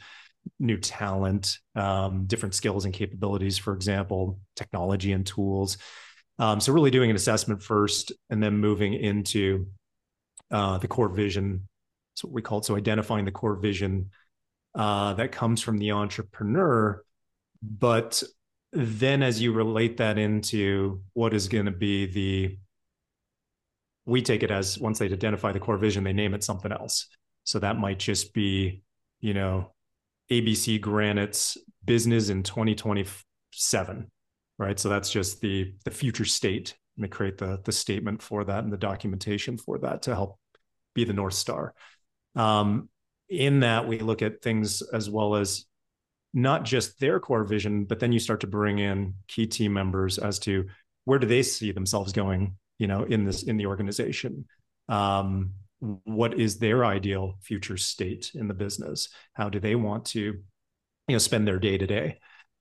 new 0.59 0.77
talent 0.77 1.59
um, 1.77 2.25
different 2.27 2.55
skills 2.55 2.85
and 2.85 2.95
capabilities 2.95 3.59
for 3.59 3.75
example 3.75 4.41
technology 4.57 5.13
and 5.13 5.27
tools 5.27 5.79
um, 6.39 6.61
so 6.61 6.73
really 6.73 6.91
doing 6.91 7.11
an 7.11 7.17
assessment 7.17 7.63
first 7.63 8.13
and 8.31 8.43
then 8.43 8.59
moving 8.59 8.95
into 8.95 9.67
uh, 10.51 10.79
the 10.79 10.89
core 10.89 11.09
vision. 11.09 11.69
That's 12.13 12.25
what 12.25 12.33
we 12.33 12.43
call 12.43 12.59
it. 12.59 12.65
So 12.65 12.77
identifying 12.77 13.25
the 13.25 13.31
core 13.31 13.57
vision 13.57 14.11
uh, 14.75 15.15
that 15.15 15.33
comes 15.33 15.63
from 15.63 15.79
the 15.79 15.93
entrepreneur. 15.93 17.03
But 17.63 18.23
then 18.73 19.23
as 19.23 19.41
you 19.41 19.53
relate 19.53 19.99
that 19.99 20.19
into 20.19 21.03
what 21.13 21.35
is 21.35 21.49
going 21.49 21.67
to 21.67 21.73
be 21.73 22.07
the 22.07 22.59
we 24.05 24.21
take 24.21 24.43
it 24.43 24.51
as 24.51 24.81
once 24.81 24.99
they 24.99 25.05
identify 25.05 25.53
the 25.53 25.61
core 25.61 25.77
vision 25.77 26.03
they 26.03 26.13
name 26.13 26.35
it 26.35 26.43
something 26.43 26.73
else. 26.73 27.07
So 27.45 27.59
that 27.59 27.79
might 27.79 27.99
just 27.99 28.33
be 28.33 28.83
you 29.21 29.35
know 29.35 29.73
abc 30.31 30.81
granite's 30.81 31.59
business 31.85 32.29
in 32.29 32.43
2027 32.43 34.11
right 34.63 34.79
so 34.79 34.89
that's 34.89 35.11
just 35.11 35.41
the 35.41 35.73
the 35.85 35.91
future 35.91 36.25
state 36.25 36.77
and 36.97 37.05
they 37.05 37.09
create 37.09 37.39
the 37.39 37.61
the 37.65 37.73
statement 37.73 38.23
for 38.23 38.45
that 38.45 38.65
and 38.65 38.73
the 38.73 38.77
documentation 38.77 39.57
for 39.59 39.79
that 39.79 40.03
to 40.03 40.15
help 40.15 40.39
be 40.95 41.05
the 41.05 41.13
north 41.13 41.35
star 41.35 41.75
um, 42.35 42.89
in 43.29 43.61
that 43.61 43.87
we 43.87 43.99
look 43.99 44.23
at 44.23 44.43
things 44.43 44.83
as 44.83 45.09
well 45.09 45.35
as 45.35 45.65
not 46.35 46.65
just 46.65 46.99
their 46.99 47.21
core 47.21 47.45
vision, 47.45 47.85
but 47.85 48.01
then 48.01 48.13
you 48.13 48.19
start 48.19 48.41
to 48.41 48.47
bring 48.47 48.79
in 48.79 49.15
key 49.29 49.47
team 49.47 49.73
members 49.73 50.19
as 50.19 50.39
to 50.41 50.67
where 51.05 51.19
do 51.19 51.27
they 51.27 51.43
see 51.43 51.73
themselves 51.73 52.13
going, 52.13 52.57
you 52.79 52.87
know, 52.87 53.05
in 53.05 53.25
this 53.25 53.43
in 53.43 53.57
the 53.57 53.67
organization. 53.67 54.47
Um, 54.89 55.53
what 56.05 56.39
is 56.39 56.59
their 56.59 56.85
ideal 56.85 57.35
future 57.43 57.77
state 57.77 58.31
in 58.35 58.49
the 58.49 58.55
business? 58.55 59.09
How 59.33 59.49
do 59.49 59.59
they 59.59 59.75
want 59.75 60.05
to, 60.07 60.21
you 60.21 60.43
know, 61.09 61.19
spend 61.19 61.47
their 61.47 61.59
day 61.59 61.77
to 61.77 61.87
day, 61.87 62.21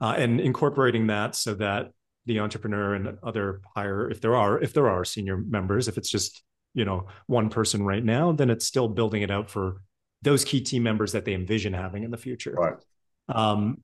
and 0.09 0.39
incorporating 0.39 1.07
that 1.07 1.35
so 1.35 1.53
that 1.55 1.91
the 2.25 2.39
entrepreneur 2.39 2.95
and 2.95 3.17
other 3.23 3.61
higher, 3.75 4.09
if 4.09 4.21
there 4.21 4.35
are, 4.35 4.59
if 4.59 4.73
there 4.73 4.89
are 4.89 5.05
senior 5.05 5.37
members, 5.37 5.87
if 5.87 5.97
it's 5.97 6.09
just 6.09 6.43
you 6.73 6.85
know 6.85 7.07
one 7.27 7.49
person 7.49 7.83
right 7.83 8.03
now, 8.03 8.31
then 8.31 8.49
it's 8.49 8.65
still 8.65 8.87
building 8.87 9.21
it 9.21 9.31
out 9.31 9.49
for 9.49 9.81
those 10.21 10.43
key 10.43 10.61
team 10.61 10.83
members 10.83 11.11
that 11.11 11.25
they 11.25 11.33
envision 11.33 11.73
having 11.73 12.03
in 12.03 12.11
the 12.11 12.17
future. 12.17 12.53
Right 12.53 12.75
um, 13.29 13.81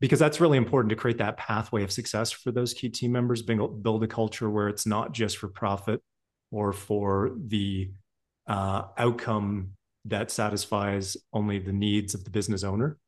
because 0.00 0.18
that's 0.18 0.40
really 0.40 0.58
important 0.58 0.90
to 0.90 0.96
create 0.96 1.18
that 1.18 1.36
pathway 1.36 1.82
of 1.82 1.90
success 1.90 2.30
for 2.30 2.52
those 2.52 2.74
key 2.74 2.88
team 2.88 3.12
members 3.12 3.42
build 3.42 4.02
a 4.02 4.06
culture 4.06 4.50
where 4.50 4.68
it's 4.68 4.86
not 4.86 5.12
just 5.12 5.38
for 5.38 5.48
profit 5.48 6.02
or 6.50 6.72
for 6.72 7.32
the 7.46 7.90
uh, 8.46 8.82
outcome 8.98 9.70
that 10.04 10.30
satisfies 10.30 11.16
only 11.32 11.58
the 11.58 11.72
needs 11.72 12.14
of 12.14 12.24
the 12.24 12.30
business 12.30 12.62
owner 12.62 12.98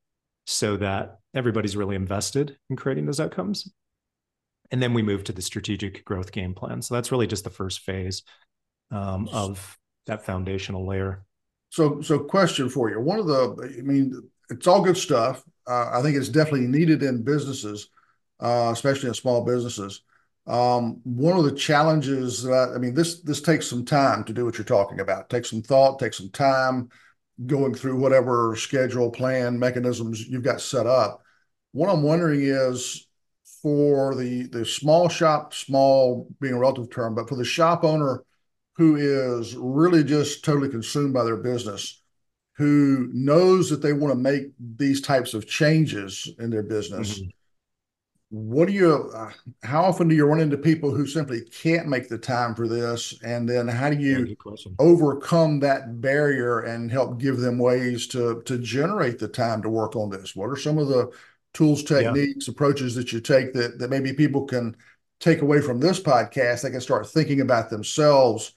so 0.51 0.79
that 0.79 1.19
everybody's 1.35 1.77
really 1.77 1.95
invested 1.95 2.57
in 2.71 2.77
creating 2.77 3.05
those 3.05 3.21
outcomes. 3.21 3.71
And 4.71 4.83
then 4.83 4.95
we 4.95 5.03
move 5.03 5.23
to 5.25 5.33
the 5.33 5.43
strategic 5.43 6.07
growth 6.07 6.33
game 6.33 6.55
plan. 6.55 6.81
So 6.81 6.95
that's 6.95 7.13
really 7.13 7.27
just 7.27 7.45
the 7.45 7.51
first 7.51 7.81
phase 7.81 8.23
um, 8.91 9.29
of 9.31 9.77
that 10.07 10.25
foundational 10.25 10.87
layer. 10.87 11.23
So 11.69 12.01
so 12.01 12.19
question 12.19 12.71
for 12.71 12.89
you. 12.89 12.99
One 12.99 13.19
of 13.19 13.27
the 13.27 13.75
i 13.79 13.83
mean 13.83 14.31
it's 14.49 14.67
all 14.67 14.83
good 14.83 14.97
stuff. 14.97 15.45
Uh, 15.67 15.91
I 15.93 16.01
think 16.01 16.17
it's 16.17 16.31
definitely 16.31 16.67
needed 16.67 17.03
in 17.03 17.23
businesses, 17.23 17.91
uh, 18.41 18.71
especially 18.73 19.09
in 19.09 19.15
small 19.15 19.45
businesses. 19.45 20.01
Um, 20.47 21.03
one 21.05 21.37
of 21.37 21.45
the 21.45 21.53
challenges 21.53 22.43
that 22.45 22.73
I 22.75 22.79
mean, 22.79 22.95
this 22.95 23.21
this 23.21 23.43
takes 23.43 23.67
some 23.67 23.85
time 23.85 24.25
to 24.25 24.33
do 24.33 24.47
what 24.47 24.57
you're 24.57 24.65
talking 24.65 25.01
about. 25.01 25.29
Take 25.29 25.45
some 25.45 25.61
thought, 25.61 25.99
take 25.99 26.15
some 26.15 26.31
time, 26.31 26.89
going 27.47 27.75
through 27.75 27.99
whatever 27.99 28.55
schedule, 28.57 29.11
plan, 29.11 29.59
mechanisms 29.59 30.27
you've 30.27 30.43
got 30.43 30.61
set 30.61 30.87
up. 30.87 31.23
What 31.73 31.91
I'm 31.91 32.03
wondering 32.03 32.43
is 32.43 33.07
for 33.63 34.15
the 34.15 34.45
the 34.45 34.65
small 34.65 35.09
shop, 35.09 35.55
small 35.55 36.29
being 36.41 36.55
a 36.55 36.59
relative 36.59 36.91
term, 36.91 37.15
but 37.15 37.29
for 37.29 37.37
the 37.37 37.45
shop 37.45 37.85
owner 37.85 38.25
who 38.77 38.97
is 38.97 39.57
really 39.57 40.05
just 40.05 40.45
totally 40.45 40.69
consumed 40.69 41.13
by 41.13 41.25
their 41.25 41.37
business 41.37 42.01
who 42.59 43.09
knows 43.13 43.71
that 43.71 43.81
they 43.81 43.93
want 43.93 44.13
to 44.13 44.19
make 44.19 44.49
these 44.77 45.01
types 45.01 45.33
of 45.33 45.47
changes 45.47 46.29
in 46.41 46.51
their 46.51 46.65
business. 46.65 47.21
Mm-hmm. 47.21 47.29
What 48.31 48.69
do 48.69 48.75
you, 48.75 49.11
uh, 49.15 49.33
how 49.63 49.85
often 49.85 50.09
do 50.09 50.15
you 50.15 50.27
run 50.27 50.41
into 50.41 50.59
people 50.59 50.95
who 50.95 51.07
simply 51.07 51.43
can't 51.43 51.89
make 51.89 52.09
the 52.09 52.19
time 52.19 52.55
for 52.55 52.69
this? 52.69 53.15
And 53.23 53.49
then 53.49 53.69
how 53.69 53.89
do 53.89 53.97
you 53.97 54.37
overcome 54.79 55.61
that 55.61 56.01
barrier 56.01 56.61
and 56.61 56.91
help 56.93 57.19
give 57.19 57.39
them 57.39 57.59
ways 57.59 58.07
to, 58.09 58.43
to 58.43 58.59
generate 58.59 59.19
the 59.19 59.29
time 59.29 59.63
to 59.63 59.71
work 59.71 59.97
on 59.97 60.11
this? 60.11 60.37
What 60.37 60.51
are 60.51 60.57
some 60.57 60.77
of 60.77 60.89
the 60.89 61.11
tools, 61.55 61.83
techniques, 61.83 62.49
yeah. 62.49 62.53
approaches 62.53 62.95
that 62.97 63.13
you 63.13 63.21
take 63.21 63.55
that, 63.55 63.79
that 63.79 63.89
maybe 63.89 64.13
people 64.13 64.45
can 64.45 64.77
take 65.21 65.41
away 65.41 65.63
from 65.63 65.81
this 65.81 65.99
podcast? 65.99 66.63
They 66.63 66.71
can 66.71 66.83
start 66.83 67.09
thinking 67.09 67.41
about 67.41 67.71
themselves 67.71 68.53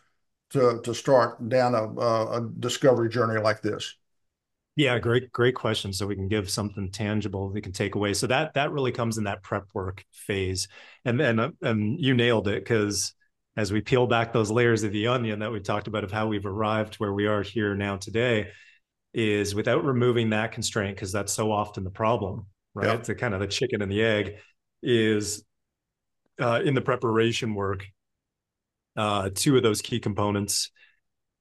to 0.50 0.82
to 0.84 0.94
start 0.94 1.48
down 1.48 1.76
a, 1.76 1.84
a 1.84 2.50
discovery 2.60 3.10
journey 3.10 3.40
like 3.40 3.62
this? 3.62 3.96
Yeah, 4.76 4.98
great, 5.00 5.32
great 5.32 5.56
question. 5.56 5.92
So 5.92 6.08
we 6.08 6.16
can 6.16 6.30
give 6.30 6.50
something 6.50 6.92
tangible 6.92 7.50
we 7.50 7.62
can 7.62 7.74
take 7.74 7.96
away. 7.96 8.14
So 8.14 8.28
that 8.28 8.54
that 8.54 8.72
really 8.72 8.92
comes 8.92 9.18
in 9.18 9.26
that 9.26 9.44
prep 9.44 9.66
work 9.74 10.06
phase, 10.12 10.68
and 11.04 11.20
then 11.20 11.40
and, 11.40 11.54
and 11.62 12.00
you 12.00 12.14
nailed 12.14 12.48
it 12.48 12.64
because 12.64 13.14
as 13.58 13.74
we 13.74 13.82
peel 13.82 14.08
back 14.08 14.32
those 14.32 14.50
layers 14.50 14.84
of 14.84 14.94
the 14.94 15.08
onion 15.08 15.40
that 15.40 15.52
we 15.52 15.60
talked 15.60 15.88
about 15.88 16.06
of 16.06 16.12
how 16.12 16.28
we've 16.28 16.46
arrived 16.46 16.96
where 16.96 17.12
we 17.12 17.28
are 17.28 17.42
here 17.42 17.76
now 17.76 17.98
today, 17.98 18.48
is 19.14 19.54
without 19.54 19.84
removing 19.84 20.30
that 20.30 20.54
constraint 20.54 20.96
because 20.96 21.12
that's 21.12 21.34
so 21.34 21.52
often 21.52 21.84
the 21.84 21.90
problem, 21.90 22.46
right? 22.74 23.08
A 23.10 23.16
kind 23.16 23.34
of 23.34 23.42
the 23.42 23.48
chicken 23.48 23.82
and 23.82 23.92
the 23.92 24.04
egg. 24.04 24.36
Is 24.84 25.44
uh, 26.40 26.62
in 26.64 26.74
the 26.74 26.82
preparation 26.82 27.54
work 27.54 27.86
uh, 28.96 29.30
two 29.36 29.58
of 29.58 29.64
those 29.64 29.82
key 29.82 30.00
components 30.00 30.72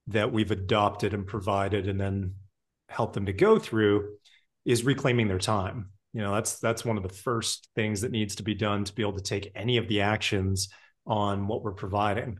that 0.08 0.32
we've 0.32 0.50
adopted 0.50 1.14
and 1.14 1.26
provided 1.26 1.88
and 1.88 1.98
then 1.98 2.34
help 2.90 3.12
them 3.12 3.26
to 3.26 3.32
go 3.32 3.58
through 3.58 4.16
is 4.64 4.84
reclaiming 4.84 5.28
their 5.28 5.38
time. 5.38 5.90
You 6.12 6.22
know 6.22 6.34
that's 6.34 6.58
that's 6.58 6.84
one 6.84 6.96
of 6.96 7.02
the 7.02 7.08
first 7.08 7.68
things 7.74 8.00
that 8.00 8.10
needs 8.10 8.34
to 8.36 8.42
be 8.42 8.54
done 8.54 8.84
to 8.84 8.94
be 8.94 9.02
able 9.02 9.16
to 9.16 9.22
take 9.22 9.52
any 9.54 9.76
of 9.76 9.88
the 9.88 10.00
actions 10.00 10.68
on 11.06 11.46
what 11.46 11.62
we're 11.62 11.72
providing. 11.72 12.38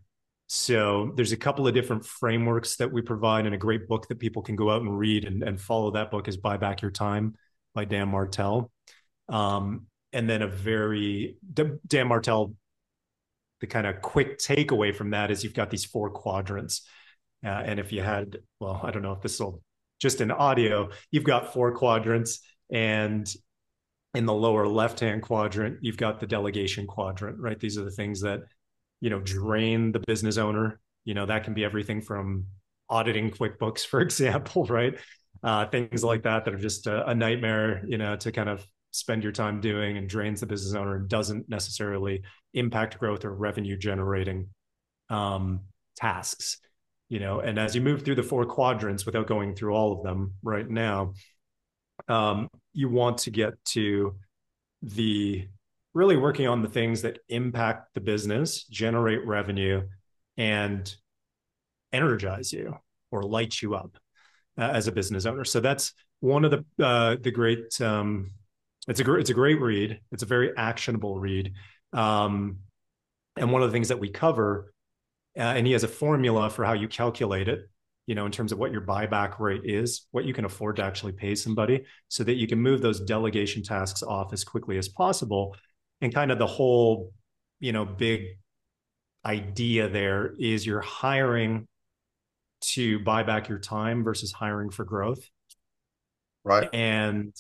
So 0.49 1.13
there's 1.15 1.31
a 1.31 1.37
couple 1.37 1.69
of 1.69 1.75
different 1.75 2.05
frameworks 2.05 2.77
that 2.77 2.91
we 2.91 3.03
provide 3.03 3.47
and 3.47 3.55
a 3.55 3.59
great 3.59 3.87
book 3.87 4.09
that 4.09 4.19
people 4.19 4.43
can 4.43 4.57
go 4.57 4.71
out 4.71 4.83
and 4.83 4.99
read 4.99 5.25
and, 5.25 5.45
and 5.45 5.61
follow 5.61 5.93
that 5.93 6.11
book 6.11 6.27
is 6.27 6.37
buy 6.37 6.57
back 6.57 6.83
your 6.83 6.91
time 6.91 7.37
by 7.73 7.85
dan 7.85 8.09
martell. 8.09 8.73
Um, 9.29 9.87
and 10.13 10.29
then 10.29 10.43
a 10.43 10.49
very 10.49 11.37
dan 11.55 12.09
martell 12.09 12.57
the 13.61 13.67
kind 13.67 13.87
of 13.87 14.01
quick 14.01 14.39
takeaway 14.39 14.95
from 14.95 15.11
that 15.11 15.31
is 15.31 15.45
you've 15.45 15.55
got 15.55 15.71
these 15.71 15.85
four 15.85 16.11
quadrants. 16.11 16.83
Uh, 17.45 17.49
and 17.49 17.79
if 17.79 17.93
you 17.93 18.03
had, 18.03 18.39
well, 18.59 18.81
I 18.83 18.91
don't 18.91 19.03
know 19.03 19.13
if 19.13 19.21
this 19.21 19.39
will 19.39 19.63
just 20.01 20.21
in 20.21 20.31
audio, 20.31 20.91
you've 21.11 21.25
got 21.25 21.53
four 21.53 21.73
quadrants. 21.73 22.41
And 22.73 23.33
in 24.15 24.27
the 24.27 24.35
lower 24.35 24.67
left 24.67 25.01
hand 25.01 25.23
quadrant, 25.23 25.79
you've 25.83 25.97
got 25.97 26.19
the 26.19 26.27
delegation 26.27 26.87
quadrant, 26.87 27.39
right? 27.39 27.61
These 27.61 27.79
are 27.79 27.85
the 27.85 27.91
things 27.91 28.23
that, 28.23 28.41
you 29.01 29.11
know, 29.11 29.21
drain 29.21 29.93
the 29.93 30.01
business 30.01 30.37
owner. 30.37 30.81
You 31.05 31.15
know, 31.15 31.27
that 31.27 31.45
can 31.45 31.55
be 31.55 31.65
everything 31.65 32.01
from 32.01 32.47
auditing 32.89 33.31
QuickBooks, 33.31 33.87
for 33.87 34.01
example, 34.01 34.65
right? 34.65 34.99
Uh, 35.43 35.67
things 35.67 36.03
like 36.03 36.25
that 36.25 36.45
that 36.45 36.55
are 36.55 36.59
just 36.59 36.87
a, 36.87 37.09
a 37.09 37.15
nightmare, 37.15 37.85
you 37.87 37.99
know, 37.99 38.17
to 38.17 38.33
kind 38.33 38.49
of 38.49 38.67
spend 38.93 39.23
your 39.23 39.33
time 39.33 39.61
doing 39.61 39.97
and 39.97 40.09
drains 40.09 40.41
the 40.41 40.47
business 40.47 40.75
owner 40.75 40.97
and 40.97 41.09
doesn't 41.09 41.49
necessarily 41.49 42.23
impact 42.55 42.99
growth 42.99 43.25
or 43.25 43.33
revenue 43.33 43.77
generating 43.77 44.49
um, 45.09 45.61
tasks 45.97 46.59
you 47.11 47.21
know 47.21 47.41
and 47.41 47.59
as 47.59 47.75
you 47.75 47.83
move 47.83 48.03
through 48.03 48.15
the 48.15 48.23
four 48.23 48.47
quadrants 48.47 49.05
without 49.05 49.27
going 49.27 49.55
through 49.55 49.75
all 49.75 49.93
of 49.93 50.03
them 50.03 50.33
right 50.43 50.71
now 50.71 51.13
um, 52.09 52.49
you 52.73 52.89
want 52.89 53.19
to 53.19 53.31
get 53.31 53.63
to 53.67 54.17
the 54.81 55.47
really 55.93 56.17
working 56.17 56.47
on 56.47 56.63
the 56.63 56.69
things 56.69 57.03
that 57.03 57.19
impact 57.29 57.95
the 57.95 58.01
business 58.01 58.65
generate 58.65 59.27
revenue 59.27 59.83
and 60.37 60.95
energize 61.93 62.53
you 62.53 62.77
or 63.11 63.23
light 63.23 63.61
you 63.61 63.75
up 63.75 63.97
uh, 64.59 64.71
as 64.73 64.87
a 64.87 64.93
business 64.93 65.27
owner. 65.27 65.45
So 65.45 65.61
that's 65.61 65.93
one 66.21 66.45
of 66.45 66.51
the 66.51 66.85
uh, 66.85 67.17
the 67.21 67.31
great 67.31 67.81
um, 67.81 68.31
it's 68.89 69.01
a 69.01 69.05
great 69.05 69.21
it's 69.21 69.31
a 69.31 69.35
great 69.35 69.61
read. 69.61 70.01
It's 70.13 70.23
a 70.23 70.27
very 70.27 70.57
actionable 70.57 71.19
read. 71.19 71.53
Um, 71.93 72.59
and 73.37 73.53
one 73.53 73.63
of 73.63 73.69
the 73.69 73.73
things 73.73 73.89
that 73.89 74.01
we 74.01 74.11
cover 74.11 74.73
uh, 75.37 75.41
and 75.41 75.67
he 75.67 75.73
has 75.73 75.85
a 75.85 75.89
formula 75.89 76.51
for 76.51 76.65
how 76.65 76.73
you 76.73 76.89
calculate 76.89 77.49
it 77.49 77.69
you 78.11 78.17
know 78.17 78.27
in 78.27 78.33
terms 78.33 78.51
of 78.51 78.59
what 78.59 78.73
your 78.73 78.81
buyback 78.81 79.39
rate 79.39 79.63
is 79.65 80.09
what 80.11 80.25
you 80.25 80.35
can 80.35 80.45
afford 80.45 80.75
to 80.75 80.83
actually 80.83 81.13
pay 81.13 81.35
somebody 81.35 81.85
so 82.09 82.25
that 82.25 82.35
you 82.35 82.49
can 82.49 82.61
move 82.61 82.83
those 82.83 83.01
delegation 83.01 83.63
tasks 83.63 84.03
off 84.03 84.33
as 84.33 84.43
quickly 84.43 84.79
as 84.79 84.89
possible. 84.89 85.55
And 86.01 86.13
kind 86.13 86.33
of 86.33 86.39
the 86.39 86.47
whole 86.47 87.13
you 87.61 87.73
know 87.73 87.85
big 87.85 88.25
idea 89.25 89.89
there 89.89 90.35
is 90.41 90.67
you're 90.67 90.81
hiring 90.81 91.69
to 92.63 92.99
buy 93.01 93.23
back 93.23 93.49
your 93.49 93.61
time 93.61 94.03
versus 94.03 94.33
hiring 94.33 94.71
for 94.71 94.85
growth. 94.85 95.23
Right. 96.43 96.69
And 96.73 97.33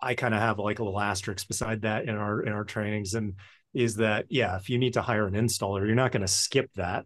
i 0.00 0.14
kind 0.14 0.34
of 0.34 0.40
have 0.40 0.58
like 0.58 0.78
a 0.78 0.84
little 0.84 1.00
asterisk 1.00 1.48
beside 1.48 1.82
that 1.82 2.04
in 2.04 2.14
our 2.14 2.40
in 2.40 2.52
our 2.52 2.64
trainings. 2.64 3.12
And 3.12 3.34
is 3.76 3.96
that 3.96 4.24
yeah, 4.30 4.56
if 4.56 4.70
you 4.70 4.78
need 4.78 4.94
to 4.94 5.02
hire 5.02 5.26
an 5.26 5.34
installer, 5.34 5.84
you're 5.84 5.94
not 5.94 6.10
going 6.10 6.22
to 6.22 6.28
skip 6.28 6.72
that 6.76 7.04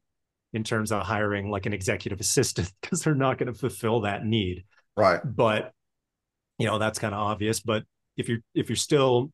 in 0.52 0.62
terms 0.62 0.92
of 0.92 1.02
hiring 1.02 1.50
like 1.50 1.66
an 1.66 1.72
executive 1.72 2.20
assistant 2.20 2.72
because 2.80 3.02
they're 3.02 3.14
not 3.14 3.38
going 3.38 3.52
to 3.52 3.58
fulfill 3.58 4.02
that 4.02 4.24
need. 4.24 4.64
Right. 4.96 5.20
But 5.24 5.72
you 6.58 6.66
know, 6.66 6.78
that's 6.78 6.98
kind 6.98 7.14
of 7.14 7.20
obvious, 7.20 7.60
but 7.60 7.84
if 8.16 8.28
you're 8.28 8.38
if 8.54 8.68
you're 8.68 8.76
still 8.76 9.32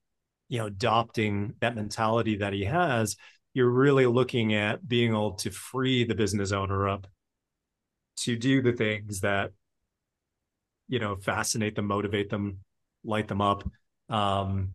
you 0.49 0.59
know 0.59 0.66
adopting 0.66 1.55
that 1.61 1.77
mentality 1.77 2.37
that 2.37 2.55
he 2.55 2.64
has, 2.64 3.16
you're 3.53 3.70
really 3.70 4.07
looking 4.07 4.55
at 4.55 4.87
being 4.88 5.11
able 5.11 5.33
to 5.33 5.51
free 5.51 6.05
the 6.05 6.14
business 6.14 6.53
owner 6.53 6.88
up 6.88 7.07
to 8.18 8.37
do 8.37 8.62
the 8.62 8.72
things 8.72 9.20
that 9.20 9.51
you 10.88 10.99
know 11.01 11.16
fascinate 11.16 11.75
them 11.75 11.87
motivate 11.87 12.31
them 12.31 12.59
light 13.05 13.29
them 13.29 13.42
up 13.42 13.68
um, 14.09 14.72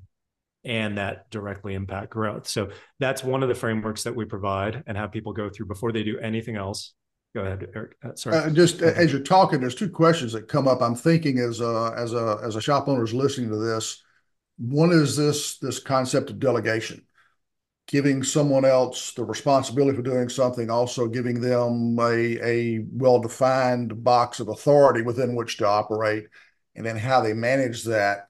and 0.64 0.98
that 0.98 1.30
directly 1.32 1.74
impact 1.74 2.12
growth. 2.12 2.48
So 2.48 2.70
that's 3.00 3.24
one 3.24 3.42
of 3.44 3.50
the 3.50 3.56
frameworks 3.56 4.04
that 4.04 4.16
we 4.16 4.26
provide 4.26 4.84
and 4.86 4.96
have 4.96 5.12
people 5.12 5.34
go 5.34 5.50
through 5.50 5.66
before 5.68 5.92
they 5.92 6.04
do 6.04 6.20
anything 6.20 6.56
else. 6.56 6.94
Go 7.34 7.42
ahead, 7.42 7.66
Eric. 7.74 7.96
Uh, 8.04 8.16
sorry. 8.16 8.38
Uh, 8.38 8.50
just 8.50 8.82
as 8.82 9.12
you're 9.12 9.22
talking, 9.22 9.62
there's 9.62 9.76
two 9.76 9.90
questions 9.90 10.34
that 10.34 10.50
come 10.50 10.68
up. 10.68 10.82
I'm 10.82 10.96
thinking 10.96 11.40
as 11.40 11.62
a 11.62 11.94
as 11.98 12.14
a 12.14 12.40
as 12.44 12.58
a 12.58 12.62
shop 12.62 12.88
owner 12.90 13.04
is 13.04 13.14
listening 13.14 13.50
to 13.52 13.56
this. 13.56 14.04
One 14.58 14.92
is 14.92 15.16
this 15.16 15.58
this 15.58 15.80
concept 15.80 16.30
of 16.30 16.40
delegation, 16.40 17.06
giving 17.88 18.22
someone 18.22 18.66
else 18.66 19.14
the 19.14 19.24
responsibility 19.24 19.96
for 19.96 20.04
doing 20.04 20.28
something, 20.28 20.70
also 20.70 21.08
giving 21.08 21.40
them 21.40 21.98
a 22.00 22.38
a 22.44 22.86
well 22.92 23.20
defined 23.20 24.04
box 24.04 24.42
of 24.42 24.50
authority 24.50 25.02
within 25.02 25.34
which 25.34 25.58
to 25.58 25.68
operate, 25.68 26.26
and 26.76 26.86
then 26.86 26.98
how 26.98 27.22
they 27.22 27.32
manage 27.32 27.86
that 27.86 28.28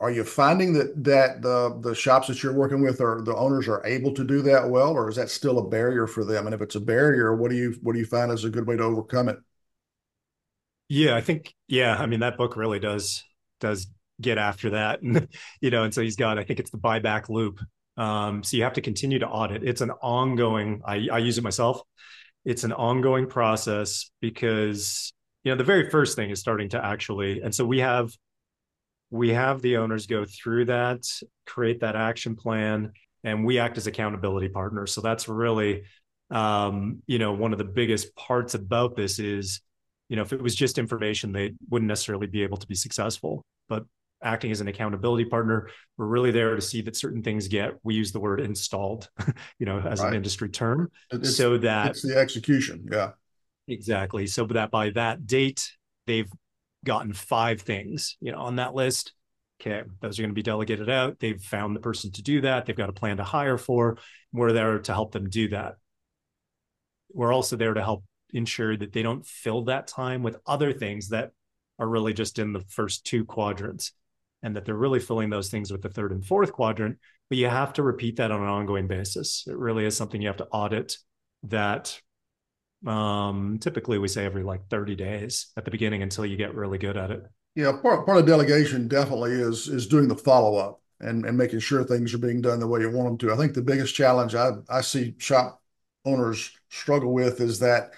are 0.00 0.10
you 0.10 0.24
finding 0.24 0.72
that 0.72 1.04
that 1.04 1.42
the 1.42 1.78
the 1.82 1.94
shops 1.94 2.28
that 2.28 2.42
you're 2.42 2.54
working 2.54 2.80
with 2.80 3.00
or 3.00 3.20
the 3.22 3.36
owners 3.36 3.68
are 3.68 3.84
able 3.86 4.12
to 4.14 4.24
do 4.24 4.40
that 4.42 4.68
well, 4.68 4.92
or 4.92 5.08
is 5.10 5.16
that 5.16 5.28
still 5.28 5.58
a 5.58 5.68
barrier 5.68 6.06
for 6.06 6.24
them? 6.24 6.46
And 6.46 6.54
if 6.54 6.62
it's 6.62 6.74
a 6.74 6.80
barrier, 6.80 7.36
what 7.36 7.50
do 7.50 7.56
you 7.56 7.76
what 7.82 7.92
do 7.92 7.98
you 7.98 8.06
find 8.06 8.32
is 8.32 8.44
a 8.44 8.50
good 8.50 8.66
way 8.66 8.76
to 8.76 8.82
overcome 8.82 9.28
it? 9.28 9.38
Yeah, 10.88 11.14
I 11.14 11.20
think 11.20 11.54
yeah, 11.68 11.96
I 11.96 12.06
mean 12.06 12.20
that 12.20 12.38
book 12.38 12.56
really 12.56 12.80
does 12.80 13.22
does 13.60 13.88
get 14.20 14.38
after 14.38 14.70
that, 14.70 15.02
and 15.02 15.28
you 15.60 15.70
know, 15.70 15.84
and 15.84 15.92
so 15.92 16.00
he's 16.00 16.16
got 16.16 16.38
I 16.38 16.44
think 16.44 16.60
it's 16.60 16.70
the 16.70 16.78
buyback 16.78 17.28
loop. 17.28 17.60
Um, 17.98 18.42
so 18.42 18.56
you 18.56 18.62
have 18.62 18.72
to 18.74 18.80
continue 18.80 19.18
to 19.18 19.28
audit. 19.28 19.62
It's 19.62 19.82
an 19.82 19.90
ongoing. 19.90 20.80
I, 20.86 21.08
I 21.12 21.18
use 21.18 21.36
it 21.36 21.44
myself. 21.44 21.82
It's 22.46 22.64
an 22.64 22.72
ongoing 22.72 23.26
process 23.26 24.10
because 24.22 25.12
you 25.44 25.52
know 25.52 25.58
the 25.58 25.64
very 25.64 25.90
first 25.90 26.16
thing 26.16 26.30
is 26.30 26.40
starting 26.40 26.70
to 26.70 26.82
actually, 26.82 27.42
and 27.42 27.54
so 27.54 27.66
we 27.66 27.80
have 27.80 28.10
we 29.10 29.30
have 29.30 29.60
the 29.60 29.76
owners 29.76 30.06
go 30.06 30.24
through 30.24 30.66
that, 30.66 31.04
create 31.46 31.80
that 31.80 31.96
action 31.96 32.36
plan, 32.36 32.92
and 33.24 33.44
we 33.44 33.58
act 33.58 33.76
as 33.76 33.86
accountability 33.86 34.48
partners. 34.48 34.92
So 34.92 35.00
that's 35.00 35.28
really, 35.28 35.82
um, 36.30 37.02
you 37.06 37.18
know, 37.18 37.32
one 37.32 37.52
of 37.52 37.58
the 37.58 37.64
biggest 37.64 38.14
parts 38.14 38.54
about 38.54 38.96
this 38.96 39.18
is, 39.18 39.60
you 40.08 40.16
know, 40.16 40.22
if 40.22 40.32
it 40.32 40.42
was 40.42 40.54
just 40.54 40.78
information, 40.78 41.32
they 41.32 41.52
wouldn't 41.68 41.88
necessarily 41.88 42.26
be 42.26 42.42
able 42.42 42.56
to 42.58 42.66
be 42.66 42.74
successful. 42.74 43.44
But 43.68 43.84
acting 44.22 44.52
as 44.52 44.60
an 44.60 44.68
accountability 44.68 45.24
partner, 45.24 45.68
we're 45.96 46.06
really 46.06 46.30
there 46.30 46.54
to 46.54 46.60
see 46.60 46.82
that 46.82 46.96
certain 46.96 47.22
things 47.22 47.48
get, 47.48 47.74
we 47.82 47.94
use 47.94 48.12
the 48.12 48.20
word 48.20 48.40
installed, 48.40 49.08
you 49.58 49.66
know, 49.66 49.78
as 49.78 50.00
right. 50.00 50.08
an 50.08 50.14
industry 50.14 50.48
term, 50.48 50.90
it's, 51.10 51.36
so 51.36 51.58
that 51.58 51.90
it's 51.90 52.02
the 52.02 52.16
execution. 52.16 52.86
Yeah. 52.90 53.10
Exactly. 53.68 54.26
So 54.26 54.46
that 54.46 54.70
by 54.70 54.90
that 54.90 55.26
date, 55.26 55.70
they've 56.06 56.30
gotten 56.84 57.12
five 57.12 57.60
things, 57.60 58.16
you 58.20 58.32
know, 58.32 58.38
on 58.38 58.56
that 58.56 58.74
list. 58.74 59.12
Okay, 59.60 59.82
those 60.00 60.18
are 60.18 60.22
going 60.22 60.30
to 60.30 60.34
be 60.34 60.42
delegated 60.42 60.88
out. 60.88 61.18
They've 61.20 61.40
found 61.40 61.76
the 61.76 61.80
person 61.80 62.10
to 62.12 62.22
do 62.22 62.40
that. 62.40 62.64
They've 62.64 62.76
got 62.76 62.88
a 62.88 62.94
plan 62.94 63.18
to 63.18 63.24
hire 63.24 63.58
for. 63.58 63.98
We're 64.32 64.52
there 64.52 64.78
to 64.78 64.92
help 64.94 65.12
them 65.12 65.28
do 65.28 65.48
that. 65.48 65.74
We're 67.12 67.32
also 67.32 67.56
there 67.56 67.74
to 67.74 67.82
help 67.82 68.04
ensure 68.32 68.76
that 68.76 68.92
they 68.92 69.02
don't 69.02 69.26
fill 69.26 69.64
that 69.64 69.86
time 69.86 70.22
with 70.22 70.38
other 70.46 70.72
things 70.72 71.08
that 71.08 71.32
are 71.78 71.88
really 71.88 72.14
just 72.14 72.38
in 72.38 72.52
the 72.52 72.64
first 72.68 73.04
two 73.04 73.24
quadrants 73.24 73.92
and 74.42 74.56
that 74.56 74.64
they're 74.64 74.74
really 74.74 75.00
filling 75.00 75.28
those 75.28 75.50
things 75.50 75.70
with 75.70 75.82
the 75.82 75.88
third 75.88 76.12
and 76.12 76.24
fourth 76.24 76.52
quadrant. 76.52 76.98
But 77.28 77.38
you 77.38 77.48
have 77.48 77.74
to 77.74 77.82
repeat 77.82 78.16
that 78.16 78.30
on 78.30 78.42
an 78.42 78.48
ongoing 78.48 78.86
basis. 78.86 79.44
It 79.46 79.56
really 79.56 79.84
is 79.84 79.96
something 79.96 80.20
you 80.20 80.28
have 80.28 80.38
to 80.38 80.48
audit 80.48 80.96
that 81.44 82.00
um, 82.86 83.58
typically, 83.60 83.98
we 83.98 84.08
say 84.08 84.24
every 84.24 84.42
like 84.42 84.68
30 84.68 84.94
days 84.96 85.48
at 85.56 85.64
the 85.64 85.70
beginning 85.70 86.02
until 86.02 86.24
you 86.24 86.36
get 86.36 86.54
really 86.54 86.78
good 86.78 86.96
at 86.96 87.10
it. 87.10 87.24
Yeah, 87.54 87.72
part 87.72 88.06
part 88.06 88.18
of 88.18 88.26
delegation 88.26 88.88
definitely 88.88 89.32
is 89.32 89.68
is 89.68 89.86
doing 89.86 90.08
the 90.08 90.16
follow 90.16 90.56
up 90.56 90.80
and 91.00 91.24
and 91.26 91.36
making 91.36 91.60
sure 91.60 91.84
things 91.84 92.14
are 92.14 92.18
being 92.18 92.40
done 92.40 92.60
the 92.60 92.66
way 92.66 92.80
you 92.80 92.90
want 92.90 93.08
them 93.08 93.18
to. 93.18 93.34
I 93.34 93.36
think 93.36 93.54
the 93.54 93.62
biggest 93.62 93.94
challenge 93.94 94.34
I 94.34 94.52
I 94.68 94.80
see 94.80 95.14
shop 95.18 95.60
owners 96.04 96.52
struggle 96.70 97.12
with 97.12 97.40
is 97.40 97.58
that 97.58 97.90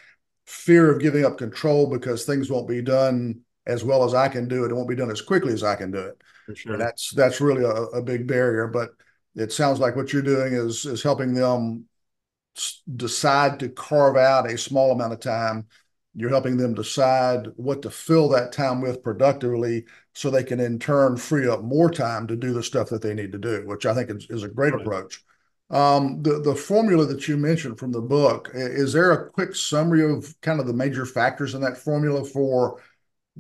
fear 0.47 0.91
of 0.91 1.01
giving 1.01 1.25
up 1.25 1.39
control 1.39 1.87
because 1.87 2.25
things 2.25 2.51
won't 2.51 2.69
be 2.69 2.83
done 2.83 3.41
as 3.67 3.85
well 3.85 4.05
as 4.05 4.15
I 4.15 4.29
can 4.29 4.49
do 4.49 4.65
it. 4.65 4.71
It 4.71 4.75
won't 4.75 4.89
be 4.89 4.97
done 4.97 5.11
as 5.11 5.23
quickly 5.23 5.53
as 5.53 5.63
I 5.63 5.77
can 5.77 5.91
do 5.91 5.99
it. 5.99 6.21
For 6.47 6.57
sure. 6.57 6.73
And 6.73 6.81
that's 6.81 7.13
that's 7.15 7.41
really 7.41 7.65
a, 7.65 7.69
a 7.69 8.03
big 8.03 8.27
barrier. 8.27 8.67
But 8.67 8.91
it 9.35 9.53
sounds 9.53 9.79
like 9.79 9.97
what 9.97 10.13
you're 10.13 10.23
doing 10.23 10.55
is 10.55 10.85
is 10.87 11.03
helping 11.03 11.35
them 11.35 11.85
decide 12.97 13.61
to 13.61 13.69
carve 13.69 14.17
out 14.17 14.51
a 14.51 14.59
small 14.59 14.93
amount 14.93 15.13
of 15.13 15.21
time, 15.21 15.67
you're 16.15 16.31
helping 16.31 16.57
them 16.57 16.75
decide 16.75 17.49
what 17.57 17.83
to 17.83 17.91
fill 17.91 18.29
that 18.29 18.53
time 18.53 18.81
with 18.81 19.03
productively 19.03 19.85
so 20.15 20.31
they 20.31 20.45
can 20.45 20.61
in 20.61 20.79
turn 20.79 21.17
free 21.17 21.49
up 21.49 21.63
more 21.63 21.91
time 21.91 22.27
to 22.27 22.37
do 22.37 22.53
the 22.53 22.63
stuff 22.63 22.91
that 22.91 23.01
they 23.01 23.15
need 23.15 23.33
to 23.33 23.39
do, 23.39 23.63
which 23.67 23.87
I 23.87 23.95
think 23.95 24.11
is, 24.11 24.27
is 24.29 24.43
a 24.43 24.49
great 24.49 24.75
right. 24.75 24.83
approach. 24.83 25.25
Um, 25.71 26.23
the, 26.23 26.41
the 26.41 26.55
formula 26.55 27.07
that 27.07 27.27
you 27.29 27.39
mentioned 27.39 27.79
from 27.79 27.93
the 27.93 28.03
book, 28.03 28.51
is 28.53 28.93
there 28.93 29.13
a 29.13 29.31
quick 29.31 29.55
summary 29.55 30.05
of 30.05 30.39
kind 30.43 30.61
of 30.61 30.67
the 30.67 30.75
major 30.75 31.07
factors 31.07 31.55
in 31.55 31.63
that 31.63 31.79
formula 31.79 32.25
for 32.27 32.83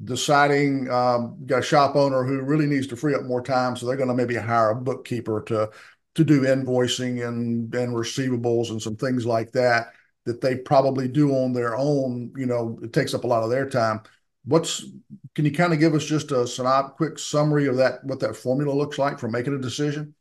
deciding 0.05 0.91
um, 0.91 1.37
got 1.45 1.59
a 1.59 1.63
shop 1.63 1.97
owner 1.97 2.25
who 2.25 2.41
really 2.41 2.67
needs 2.67 2.87
to 2.87 2.97
free 2.97 3.15
up 3.15 3.25
more 3.25 3.43
time 3.43 3.77
so 3.77 3.85
they're 3.85 3.97
going 3.97 4.09
to 4.09 4.15
maybe 4.15 4.35
hire 4.35 4.71
a 4.71 4.75
bookkeeper 4.75 5.43
to 5.43 5.69
to 6.15 6.25
do 6.25 6.43
invoicing 6.43 7.27
and 7.27 7.75
and 7.75 7.95
receivables 7.95 8.71
and 8.71 8.81
some 8.81 8.97
things 8.97 9.25
like 9.25 9.53
that 9.53 9.93
that 10.25 10.41
they 10.41 10.57
probably 10.57 11.09
do 11.09 11.33
on 11.33 11.53
their 11.53 11.77
own 11.77 12.33
you 12.37 12.47
know 12.47 12.79
it 12.83 12.93
takes 12.93 13.15
up 13.15 13.25
a 13.25 13.27
lot 13.27 13.43
of 13.43 13.51
their 13.51 13.69
time. 13.69 14.01
What's 14.45 14.85
can 15.35 15.45
you 15.45 15.53
kind 15.53 15.73
of 15.73 15.79
give 15.79 15.95
us 15.95 16.05
just 16.05 16.33
a 16.33 16.37
synop, 16.37 16.97
quick 16.97 17.19
summary 17.19 17.67
of 17.67 17.77
that 17.77 18.05
what 18.05 18.21
that 18.21 18.37
formula 18.37 18.75
looks 18.75 18.99
like 18.99 19.19
for 19.19 19.29
making 19.29 19.55
a 19.55 19.59
decision? 19.59 20.15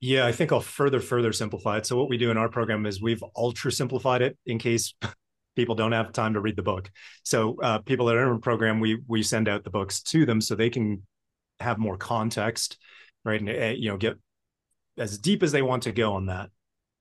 Yeah 0.00 0.26
i 0.26 0.32
think 0.32 0.50
i'll 0.50 0.60
further 0.60 1.00
further 1.00 1.32
simplify 1.32 1.78
it. 1.78 1.86
So 1.86 1.96
what 1.96 2.08
we 2.08 2.18
do 2.18 2.30
in 2.30 2.36
our 2.36 2.48
program 2.48 2.86
is 2.86 3.00
we've 3.00 3.22
ultra 3.36 3.70
simplified 3.70 4.22
it 4.22 4.36
in 4.46 4.58
case 4.58 4.94
people 5.56 5.74
don't 5.74 5.92
have 5.92 6.12
time 6.12 6.32
to 6.34 6.40
read 6.40 6.56
the 6.56 6.62
book. 6.62 6.90
So 7.24 7.56
uh, 7.62 7.78
people 7.78 8.06
that 8.06 8.16
are 8.16 8.26
in 8.26 8.34
the 8.34 8.40
program 8.40 8.80
we 8.80 8.98
we 9.06 9.22
send 9.22 9.48
out 9.48 9.62
the 9.62 9.70
books 9.70 10.02
to 10.02 10.26
them 10.26 10.40
so 10.40 10.54
they 10.54 10.70
can 10.70 11.06
have 11.60 11.78
more 11.78 11.96
context 11.96 12.78
right? 13.24 13.40
And 13.40 13.48
uh, 13.48 13.74
you 13.76 13.88
know 13.90 13.96
get 13.96 14.18
as 14.98 15.18
deep 15.18 15.42
as 15.42 15.52
they 15.52 15.62
want 15.62 15.84
to 15.84 15.92
go 15.92 16.14
on 16.14 16.26
that. 16.26 16.50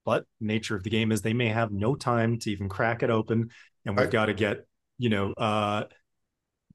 But 0.06 0.26
nature 0.40 0.76
of 0.76 0.84
the 0.84 0.90
game 0.90 1.12
is 1.12 1.22
they 1.22 1.34
may 1.34 1.50
have 1.50 1.72
no 1.72 1.96
time 1.96 2.40
to 2.40 2.52
even 2.52 2.70
crack 2.70 3.04
it 3.04 3.10
open, 3.10 3.50
and 3.86 3.96
we've 3.96 4.06
right. 4.06 4.12
got 4.12 4.26
to 4.28 4.34
get 4.34 4.66
you 4.98 5.10
know 5.10 5.34
uh, 5.34 5.84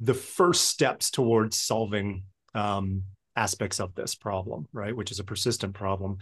the 0.00 0.14
first 0.14 0.64
steps 0.64 1.10
towards 1.10 1.58
solving 1.58 2.24
um, 2.54 3.02
aspects 3.34 3.80
of 3.80 3.94
this 3.94 4.14
problem, 4.14 4.66
right? 4.72 4.96
Which 4.96 5.10
is 5.10 5.18
a 5.18 5.24
persistent 5.24 5.74
problem. 5.74 6.18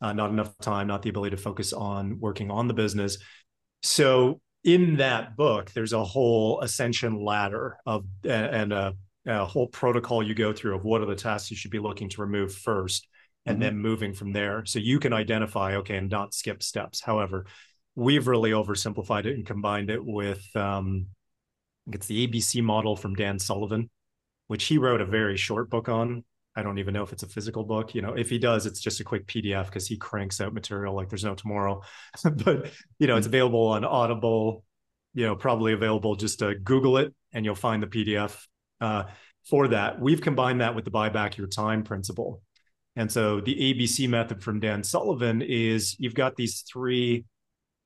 Uh, 0.00 0.12
not 0.12 0.30
enough 0.30 0.56
time, 0.58 0.86
not 0.86 1.02
the 1.02 1.10
ability 1.10 1.34
to 1.34 1.42
focus 1.42 1.72
on 1.72 2.20
working 2.20 2.50
on 2.50 2.68
the 2.68 2.74
business. 2.74 3.18
So 3.82 4.40
in 4.64 4.96
that 4.96 5.36
book, 5.36 5.72
there's 5.72 5.92
a 5.92 6.04
whole 6.04 6.60
ascension 6.60 7.24
ladder 7.24 7.76
of 7.86 8.04
and 8.24 8.72
a, 8.72 8.94
a 9.26 9.44
whole 9.44 9.66
protocol 9.66 10.22
you 10.22 10.34
go 10.34 10.52
through 10.52 10.76
of 10.76 10.84
what 10.84 11.00
are 11.00 11.06
the 11.06 11.16
tasks 11.16 11.50
you 11.50 11.56
should 11.56 11.70
be 11.70 11.78
looking 11.78 12.08
to 12.10 12.20
remove 12.20 12.54
first 12.54 13.08
and 13.48 13.56
mm-hmm. 13.56 13.62
then 13.62 13.78
moving 13.78 14.12
from 14.12 14.32
there. 14.32 14.64
So 14.66 14.78
you 14.78 15.00
can 15.00 15.12
identify, 15.12 15.76
okay, 15.76 15.96
and 15.96 16.10
not 16.10 16.34
skip 16.34 16.62
steps. 16.62 17.00
However, 17.00 17.46
we've 17.94 18.28
really 18.28 18.50
oversimplified 18.50 19.24
it 19.24 19.34
and 19.34 19.46
combined 19.46 19.90
it 19.90 20.04
with 20.04 20.44
um, 20.54 21.06
it's 21.92 22.06
the 22.06 22.26
ABC 22.26 22.62
model 22.62 22.94
from 22.94 23.14
Dan 23.14 23.38
Sullivan, 23.38 23.88
which 24.48 24.64
he 24.64 24.76
wrote 24.78 25.00
a 25.00 25.06
very 25.06 25.36
short 25.36 25.70
book 25.70 25.88
on. 25.88 26.24
I 26.54 26.62
don't 26.62 26.78
even 26.78 26.92
know 26.92 27.02
if 27.04 27.12
it's 27.12 27.22
a 27.22 27.28
physical 27.28 27.64
book. 27.64 27.94
You 27.94 28.02
know, 28.02 28.14
if 28.14 28.28
he 28.28 28.38
does, 28.38 28.66
it's 28.66 28.80
just 28.80 29.00
a 29.00 29.04
quick 29.04 29.26
PDF 29.26 29.66
because 29.66 29.86
he 29.86 29.96
cranks 29.96 30.40
out 30.40 30.52
material 30.52 30.94
like 30.94 31.08
there's 31.08 31.24
no 31.24 31.34
tomorrow. 31.34 31.82
but 32.24 32.70
you 32.98 33.06
know, 33.06 33.16
it's 33.16 33.26
hmm. 33.26 33.30
available 33.30 33.68
on 33.68 33.84
Audible. 33.84 34.64
You 35.14 35.26
know, 35.26 35.36
probably 35.36 35.72
available. 35.72 36.16
Just 36.16 36.40
to 36.40 36.54
Google 36.54 36.98
it, 36.98 37.14
and 37.32 37.44
you'll 37.44 37.54
find 37.54 37.82
the 37.82 37.86
PDF 37.86 38.36
uh, 38.80 39.04
for 39.48 39.68
that. 39.68 40.00
We've 40.00 40.20
combined 40.20 40.60
that 40.60 40.74
with 40.74 40.84
the 40.84 40.90
buy 40.90 41.08
back 41.08 41.38
your 41.38 41.46
time 41.46 41.82
principle. 41.82 42.42
And 42.98 43.10
so 43.10 43.40
the 43.40 43.54
ABC 43.54 44.08
method 44.08 44.42
from 44.42 44.60
Dan 44.60 44.82
Sullivan 44.82 45.40
is 45.40 45.96
you've 45.98 46.14
got 46.14 46.36
these 46.36 46.62
three. 46.70 47.24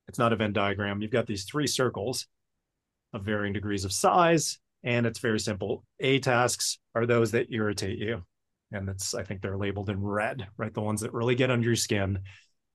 It's 0.09 0.19
not 0.19 0.33
a 0.33 0.35
Venn 0.35 0.51
diagram. 0.51 1.01
You've 1.01 1.11
got 1.11 1.27
these 1.27 1.45
three 1.45 1.67
circles 1.67 2.27
of 3.13 3.23
varying 3.23 3.53
degrees 3.53 3.85
of 3.85 3.93
size, 3.93 4.59
and 4.83 5.05
it's 5.05 5.19
very 5.19 5.39
simple. 5.39 5.85
A 6.01 6.19
tasks 6.19 6.79
are 6.95 7.05
those 7.05 7.31
that 7.31 7.53
irritate 7.53 7.99
you 7.99 8.23
and 8.73 8.89
it's 8.89 9.13
I 9.13 9.23
think 9.23 9.41
they're 9.41 9.57
labeled 9.57 9.89
in 9.89 10.01
red, 10.01 10.47
right? 10.57 10.73
The 10.73 10.81
ones 10.81 11.01
that 11.01 11.13
really 11.13 11.35
get 11.35 11.51
under 11.51 11.65
your 11.65 11.75
skin. 11.75 12.19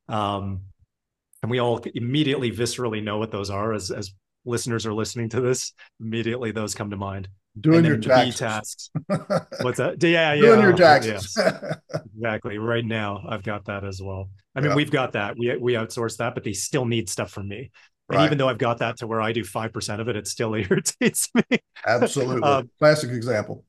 Um, 0.08 0.62
and 1.42 1.50
we 1.50 1.58
all 1.58 1.78
immediately 1.94 2.50
viscerally 2.50 3.02
know 3.02 3.18
what 3.18 3.30
those 3.30 3.50
are 3.50 3.72
as 3.72 3.90
as 3.90 4.14
listeners 4.44 4.86
are 4.86 4.94
listening 4.94 5.28
to 5.30 5.40
this. 5.40 5.72
Immediately 6.00 6.52
those 6.52 6.74
come 6.74 6.90
to 6.90 6.96
mind. 6.96 7.28
Doing 7.60 7.84
your 7.84 7.96
taxes. 7.96 8.38
tasks. 8.38 8.90
What's 9.62 9.78
that? 9.78 10.02
Yeah, 10.02 10.34
yeah. 10.34 10.40
Doing 10.40 10.60
your 10.60 10.76
taxes. 10.76 11.36
Exactly. 12.16 12.58
Right 12.58 12.84
now, 12.84 13.24
I've 13.28 13.42
got 13.42 13.66
that 13.66 13.84
as 13.84 14.02
well. 14.02 14.28
I 14.54 14.60
mean, 14.60 14.70
yeah. 14.70 14.76
we've 14.76 14.90
got 14.90 15.12
that. 15.12 15.36
We 15.38 15.56
we 15.56 15.74
outsource 15.74 16.16
that, 16.18 16.34
but 16.34 16.44
they 16.44 16.52
still 16.52 16.84
need 16.84 17.08
stuff 17.08 17.30
from 17.30 17.48
me. 17.48 17.70
And 18.08 18.18
right. 18.18 18.26
even 18.26 18.38
though 18.38 18.48
I've 18.48 18.58
got 18.58 18.78
that 18.78 18.98
to 18.98 19.06
where 19.06 19.20
I 19.20 19.32
do 19.32 19.44
five 19.44 19.72
percent 19.72 20.00
of 20.00 20.08
it, 20.08 20.16
it 20.16 20.26
still 20.26 20.54
irritates 20.54 21.28
me. 21.34 21.58
Absolutely. 21.86 22.42
Um, 22.42 22.70
Classic 22.78 23.10
example. 23.10 23.64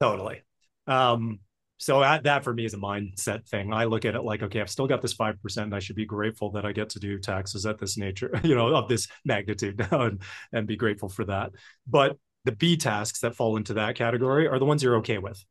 Totally. 0.00 0.42
Um, 0.86 1.40
so 1.78 2.00
that, 2.00 2.22
that 2.24 2.44
for 2.44 2.54
me 2.54 2.64
is 2.64 2.74
a 2.74 2.78
mindset 2.78 3.48
thing. 3.48 3.72
I 3.72 3.84
look 3.84 4.04
at 4.04 4.14
it 4.14 4.22
like, 4.22 4.42
okay, 4.42 4.60
I've 4.60 4.70
still 4.70 4.86
got 4.86 5.02
this 5.02 5.14
5% 5.14 5.56
and 5.58 5.74
I 5.74 5.80
should 5.80 5.96
be 5.96 6.06
grateful 6.06 6.50
that 6.52 6.64
I 6.64 6.72
get 6.72 6.90
to 6.90 7.00
do 7.00 7.18
taxes 7.18 7.66
at 7.66 7.78
this 7.78 7.98
nature, 7.98 8.40
you 8.44 8.54
know, 8.54 8.74
of 8.74 8.88
this 8.88 9.08
magnitude 9.24 9.86
and, 9.90 10.22
and 10.52 10.66
be 10.66 10.76
grateful 10.76 11.08
for 11.08 11.24
that. 11.26 11.50
But 11.86 12.16
the 12.44 12.52
B 12.52 12.76
tasks 12.76 13.20
that 13.20 13.34
fall 13.34 13.56
into 13.56 13.74
that 13.74 13.96
category 13.96 14.46
are 14.46 14.58
the 14.58 14.64
ones 14.64 14.82
you're 14.82 14.96
okay 14.96 15.18
with. 15.18 15.42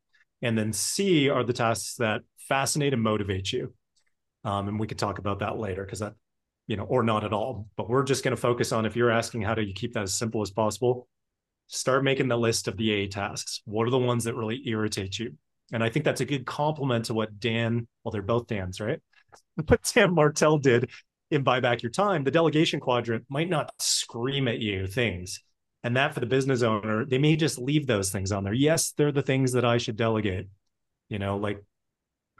And 0.42 0.56
then 0.56 0.72
C 0.72 1.28
are 1.28 1.44
the 1.44 1.52
tasks 1.52 1.96
that 1.96 2.22
fascinate 2.48 2.92
and 2.92 3.02
motivate 3.02 3.52
you. 3.52 3.74
Um, 4.44 4.68
and 4.68 4.78
we 4.78 4.86
could 4.86 4.98
talk 4.98 5.18
about 5.18 5.38
that 5.40 5.58
later 5.58 5.84
because 5.84 6.00
that, 6.00 6.14
you 6.66 6.76
know, 6.76 6.84
or 6.84 7.02
not 7.02 7.24
at 7.24 7.32
all. 7.32 7.68
But 7.76 7.88
we're 7.88 8.04
just 8.04 8.22
going 8.22 8.36
to 8.36 8.40
focus 8.40 8.72
on 8.72 8.86
if 8.86 8.94
you're 8.94 9.10
asking 9.10 9.42
how 9.42 9.54
do 9.54 9.62
you 9.62 9.72
keep 9.72 9.94
that 9.94 10.02
as 10.02 10.14
simple 10.14 10.42
as 10.42 10.50
possible, 10.50 11.08
start 11.68 12.04
making 12.04 12.28
the 12.28 12.36
list 12.36 12.68
of 12.68 12.76
the 12.76 12.90
A 12.90 13.08
tasks. 13.08 13.62
What 13.64 13.86
are 13.86 13.90
the 13.90 13.98
ones 13.98 14.24
that 14.24 14.34
really 14.34 14.62
irritate 14.66 15.18
you? 15.18 15.34
And 15.72 15.82
I 15.82 15.88
think 15.88 16.04
that's 16.04 16.20
a 16.20 16.26
good 16.26 16.44
complement 16.44 17.06
to 17.06 17.14
what 17.14 17.40
Dan, 17.40 17.88
well, 18.02 18.12
they're 18.12 18.22
both 18.22 18.46
Dan's, 18.46 18.80
right? 18.80 19.00
What 19.66 19.90
Dan 19.92 20.14
Martell 20.14 20.58
did 20.58 20.90
in 21.30 21.42
Buy 21.42 21.60
Back 21.60 21.82
Your 21.82 21.90
Time, 21.90 22.22
the 22.22 22.30
delegation 22.30 22.80
quadrant 22.80 23.24
might 23.28 23.48
not 23.48 23.72
scream 23.80 24.46
at 24.46 24.60
you 24.60 24.86
things. 24.86 25.40
And 25.84 25.96
that 25.96 26.14
for 26.14 26.20
the 26.20 26.26
business 26.26 26.62
owner, 26.62 27.04
they 27.04 27.18
may 27.18 27.36
just 27.36 27.58
leave 27.58 27.86
those 27.86 28.10
things 28.10 28.32
on 28.32 28.42
there. 28.42 28.54
Yes, 28.54 28.92
they're 28.96 29.12
the 29.12 29.22
things 29.22 29.52
that 29.52 29.66
I 29.66 29.76
should 29.76 29.96
delegate, 29.96 30.48
you 31.10 31.18
know, 31.18 31.36
like, 31.36 31.62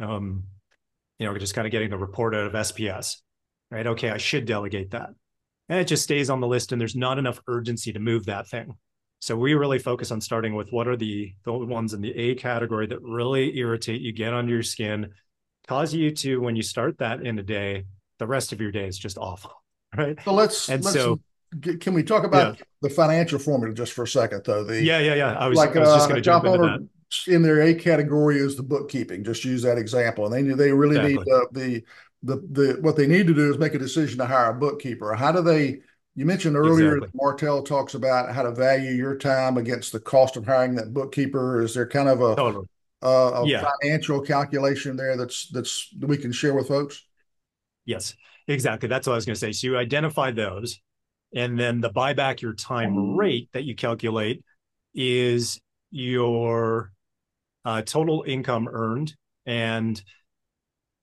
um, 0.00 0.44
you 1.18 1.26
know, 1.26 1.36
just 1.36 1.54
kind 1.54 1.66
of 1.66 1.70
getting 1.70 1.90
the 1.90 1.98
report 1.98 2.34
out 2.34 2.46
of 2.46 2.54
SPS, 2.54 3.16
right? 3.70 3.86
Okay, 3.86 4.08
I 4.08 4.16
should 4.16 4.46
delegate 4.46 4.92
that. 4.92 5.10
And 5.68 5.78
it 5.78 5.86
just 5.86 6.02
stays 6.02 6.30
on 6.30 6.40
the 6.40 6.46
list 6.46 6.72
and 6.72 6.80
there's 6.80 6.96
not 6.96 7.18
enough 7.18 7.38
urgency 7.46 7.92
to 7.92 8.00
move 8.00 8.24
that 8.26 8.48
thing. 8.48 8.74
So 9.20 9.36
we 9.36 9.54
really 9.54 9.78
focus 9.78 10.10
on 10.10 10.22
starting 10.22 10.54
with 10.54 10.70
what 10.70 10.88
are 10.88 10.96
the 10.96 11.32
the 11.44 11.52
ones 11.52 11.94
in 11.94 12.00
the 12.00 12.14
A 12.14 12.34
category 12.34 12.86
that 12.86 13.00
really 13.02 13.56
irritate 13.58 14.00
you, 14.00 14.12
get 14.12 14.34
under 14.34 14.52
your 14.52 14.62
skin, 14.62 15.12
cause 15.66 15.94
you 15.94 16.10
to 16.10 16.40
when 16.40 16.56
you 16.56 16.62
start 16.62 16.98
that 16.98 17.24
in 17.24 17.38
a 17.38 17.42
day, 17.42 17.84
the 18.18 18.26
rest 18.26 18.52
of 18.52 18.60
your 18.60 18.70
day 18.70 18.86
is 18.86 18.98
just 18.98 19.16
awful, 19.16 19.52
right? 19.96 20.18
So 20.24 20.34
let's 20.34 20.68
and 20.68 20.84
let's, 20.84 20.94
so 20.94 21.20
can 21.60 21.94
we 21.94 22.02
talk 22.02 22.24
about 22.24 22.58
yeah. 22.58 22.64
the 22.82 22.90
financial 22.90 23.38
formula 23.38 23.74
just 23.74 23.92
for 23.92 24.04
a 24.04 24.08
second 24.08 24.42
though? 24.44 24.64
The 24.64 24.82
yeah 24.82 24.98
yeah 24.98 25.14
yeah 25.14 25.32
I 25.38 25.46
was 25.48 25.56
like 25.56 25.76
I 25.76 25.80
was 25.80 25.94
just 25.94 26.08
going 26.08 26.22
to 26.22 26.30
uh, 26.30 26.32
jump 26.32 26.44
into 26.44 26.58
that. 26.58 26.88
In 27.28 27.42
their 27.42 27.62
A 27.62 27.74
category 27.74 28.38
is 28.38 28.56
the 28.56 28.62
bookkeeping. 28.62 29.22
Just 29.22 29.44
use 29.44 29.62
that 29.62 29.78
example, 29.78 30.26
and 30.26 30.34
they 30.34 30.54
they 30.54 30.72
really 30.72 30.96
exactly. 30.96 31.68
need 31.68 31.84
the, 32.22 32.30
the 32.32 32.36
the 32.36 32.72
the 32.72 32.80
what 32.80 32.96
they 32.96 33.06
need 33.06 33.26
to 33.28 33.34
do 33.34 33.50
is 33.50 33.58
make 33.58 33.74
a 33.74 33.78
decision 33.78 34.18
to 34.18 34.26
hire 34.26 34.50
a 34.50 34.54
bookkeeper. 34.54 35.14
How 35.14 35.30
do 35.30 35.42
they 35.42 35.80
you 36.16 36.26
mentioned 36.26 36.56
earlier 36.56 36.96
exactly. 36.96 37.06
that 37.08 37.14
Martell 37.14 37.62
talks 37.62 37.94
about 37.94 38.32
how 38.32 38.42
to 38.42 38.52
value 38.52 38.92
your 38.92 39.16
time 39.16 39.56
against 39.56 39.92
the 39.92 39.98
cost 39.98 40.36
of 40.36 40.46
hiring 40.46 40.76
that 40.76 40.94
bookkeeper. 40.94 41.60
Is 41.60 41.74
there 41.74 41.88
kind 41.88 42.08
of 42.08 42.20
a, 42.20 42.36
totally. 42.36 42.68
uh, 43.02 43.42
a 43.42 43.46
yeah. 43.46 43.68
financial 43.82 44.20
calculation 44.20 44.96
there 44.96 45.16
that's 45.16 45.48
that's 45.48 45.88
that 45.98 46.06
we 46.06 46.16
can 46.16 46.30
share 46.30 46.54
with 46.54 46.68
folks? 46.68 47.04
Yes, 47.84 48.14
exactly. 48.46 48.88
That's 48.88 49.06
what 49.06 49.14
I 49.14 49.16
was 49.16 49.26
going 49.26 49.34
to 49.34 49.40
say. 49.40 49.52
So 49.52 49.66
you 49.66 49.76
identify 49.76 50.30
those, 50.30 50.80
and 51.34 51.58
then 51.58 51.80
the 51.80 51.90
buy 51.90 52.12
back 52.12 52.40
your 52.40 52.54
time 52.54 52.94
mm-hmm. 52.94 53.16
rate 53.16 53.48
that 53.52 53.64
you 53.64 53.74
calculate 53.74 54.44
is 54.94 55.60
your 55.90 56.92
uh, 57.64 57.82
total 57.82 58.24
income 58.26 58.68
earned. 58.70 59.14
And 59.46 60.00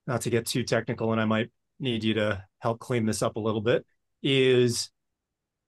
not 0.07 0.21
to 0.21 0.29
get 0.29 0.47
too 0.47 0.63
technical, 0.63 1.11
and 1.11 1.21
I 1.21 1.25
might 1.25 1.51
need 1.79 2.03
you 2.03 2.15
to 2.15 2.43
help 2.59 2.79
clean 2.79 3.05
this 3.05 3.21
up 3.21 3.35
a 3.35 3.39
little 3.39 3.61
bit, 3.61 3.85
is 4.23 4.89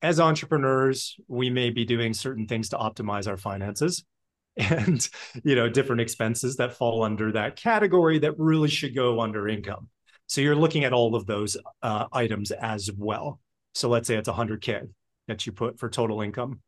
as 0.01 0.19
entrepreneurs, 0.19 1.15
we 1.27 1.49
may 1.49 1.69
be 1.69 1.85
doing 1.85 2.13
certain 2.13 2.47
things 2.47 2.69
to 2.69 2.77
optimize 2.77 3.27
our 3.27 3.37
finances 3.37 4.03
and 4.57 5.09
you 5.43 5.55
know 5.55 5.67
different 5.67 6.01
expenses 6.01 6.57
that 6.57 6.73
fall 6.73 7.01
under 7.01 7.31
that 7.31 7.55
category 7.55 8.19
that 8.19 8.37
really 8.37 8.69
should 8.69 8.95
go 8.95 9.19
under 9.19 9.47
income. 9.47 9.89
So 10.27 10.41
you're 10.41 10.55
looking 10.55 10.83
at 10.83 10.93
all 10.93 11.15
of 11.15 11.25
those 11.25 11.57
uh, 11.81 12.05
items 12.11 12.51
as 12.51 12.89
well. 12.95 13.39
So 13.73 13.89
let's 13.89 14.07
say 14.07 14.15
it's 14.15 14.29
100k 14.29 14.89
that 15.27 15.45
you 15.45 15.51
put 15.51 15.79
for 15.79 15.89
total 15.89 16.21
income. 16.21 16.61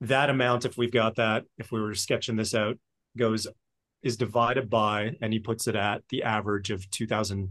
That 0.00 0.30
amount, 0.30 0.64
if 0.64 0.76
we've 0.76 0.92
got 0.92 1.16
that, 1.16 1.44
if 1.58 1.72
we 1.72 1.80
were 1.80 1.94
sketching 1.94 2.36
this 2.36 2.54
out, 2.54 2.78
goes 3.16 3.46
is 4.02 4.16
divided 4.16 4.70
by, 4.70 5.16
and 5.20 5.32
he 5.32 5.40
puts 5.40 5.66
it 5.66 5.74
at 5.74 6.02
the 6.08 6.22
average 6.22 6.70
of 6.70 6.88
2,000 6.90 7.50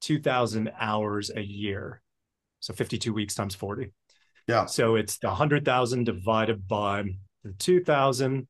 2,000 0.00 0.72
hours 0.78 1.30
a 1.34 1.40
year. 1.40 2.00
So 2.60 2.72
52 2.74 3.12
weeks 3.12 3.34
times 3.34 3.54
40. 3.54 3.92
Yeah. 4.46 4.66
So 4.66 4.94
it's 4.94 5.18
the 5.18 5.28
100,000 5.28 6.04
divided 6.04 6.68
by 6.68 7.04
the 7.42 7.52
2,000. 7.52 8.46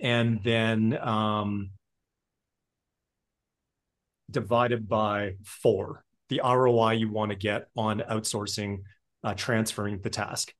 And 0.00 0.42
then 0.44 0.98
um, 1.00 1.70
divided 4.30 4.88
by 4.88 5.34
four, 5.44 6.04
the 6.28 6.40
ROI 6.44 6.92
you 6.92 7.10
want 7.10 7.30
to 7.30 7.36
get 7.36 7.68
on 7.76 8.00
outsourcing, 8.00 8.82
uh, 9.24 9.34
transferring 9.34 10.00
the 10.00 10.10
task. 10.10 10.52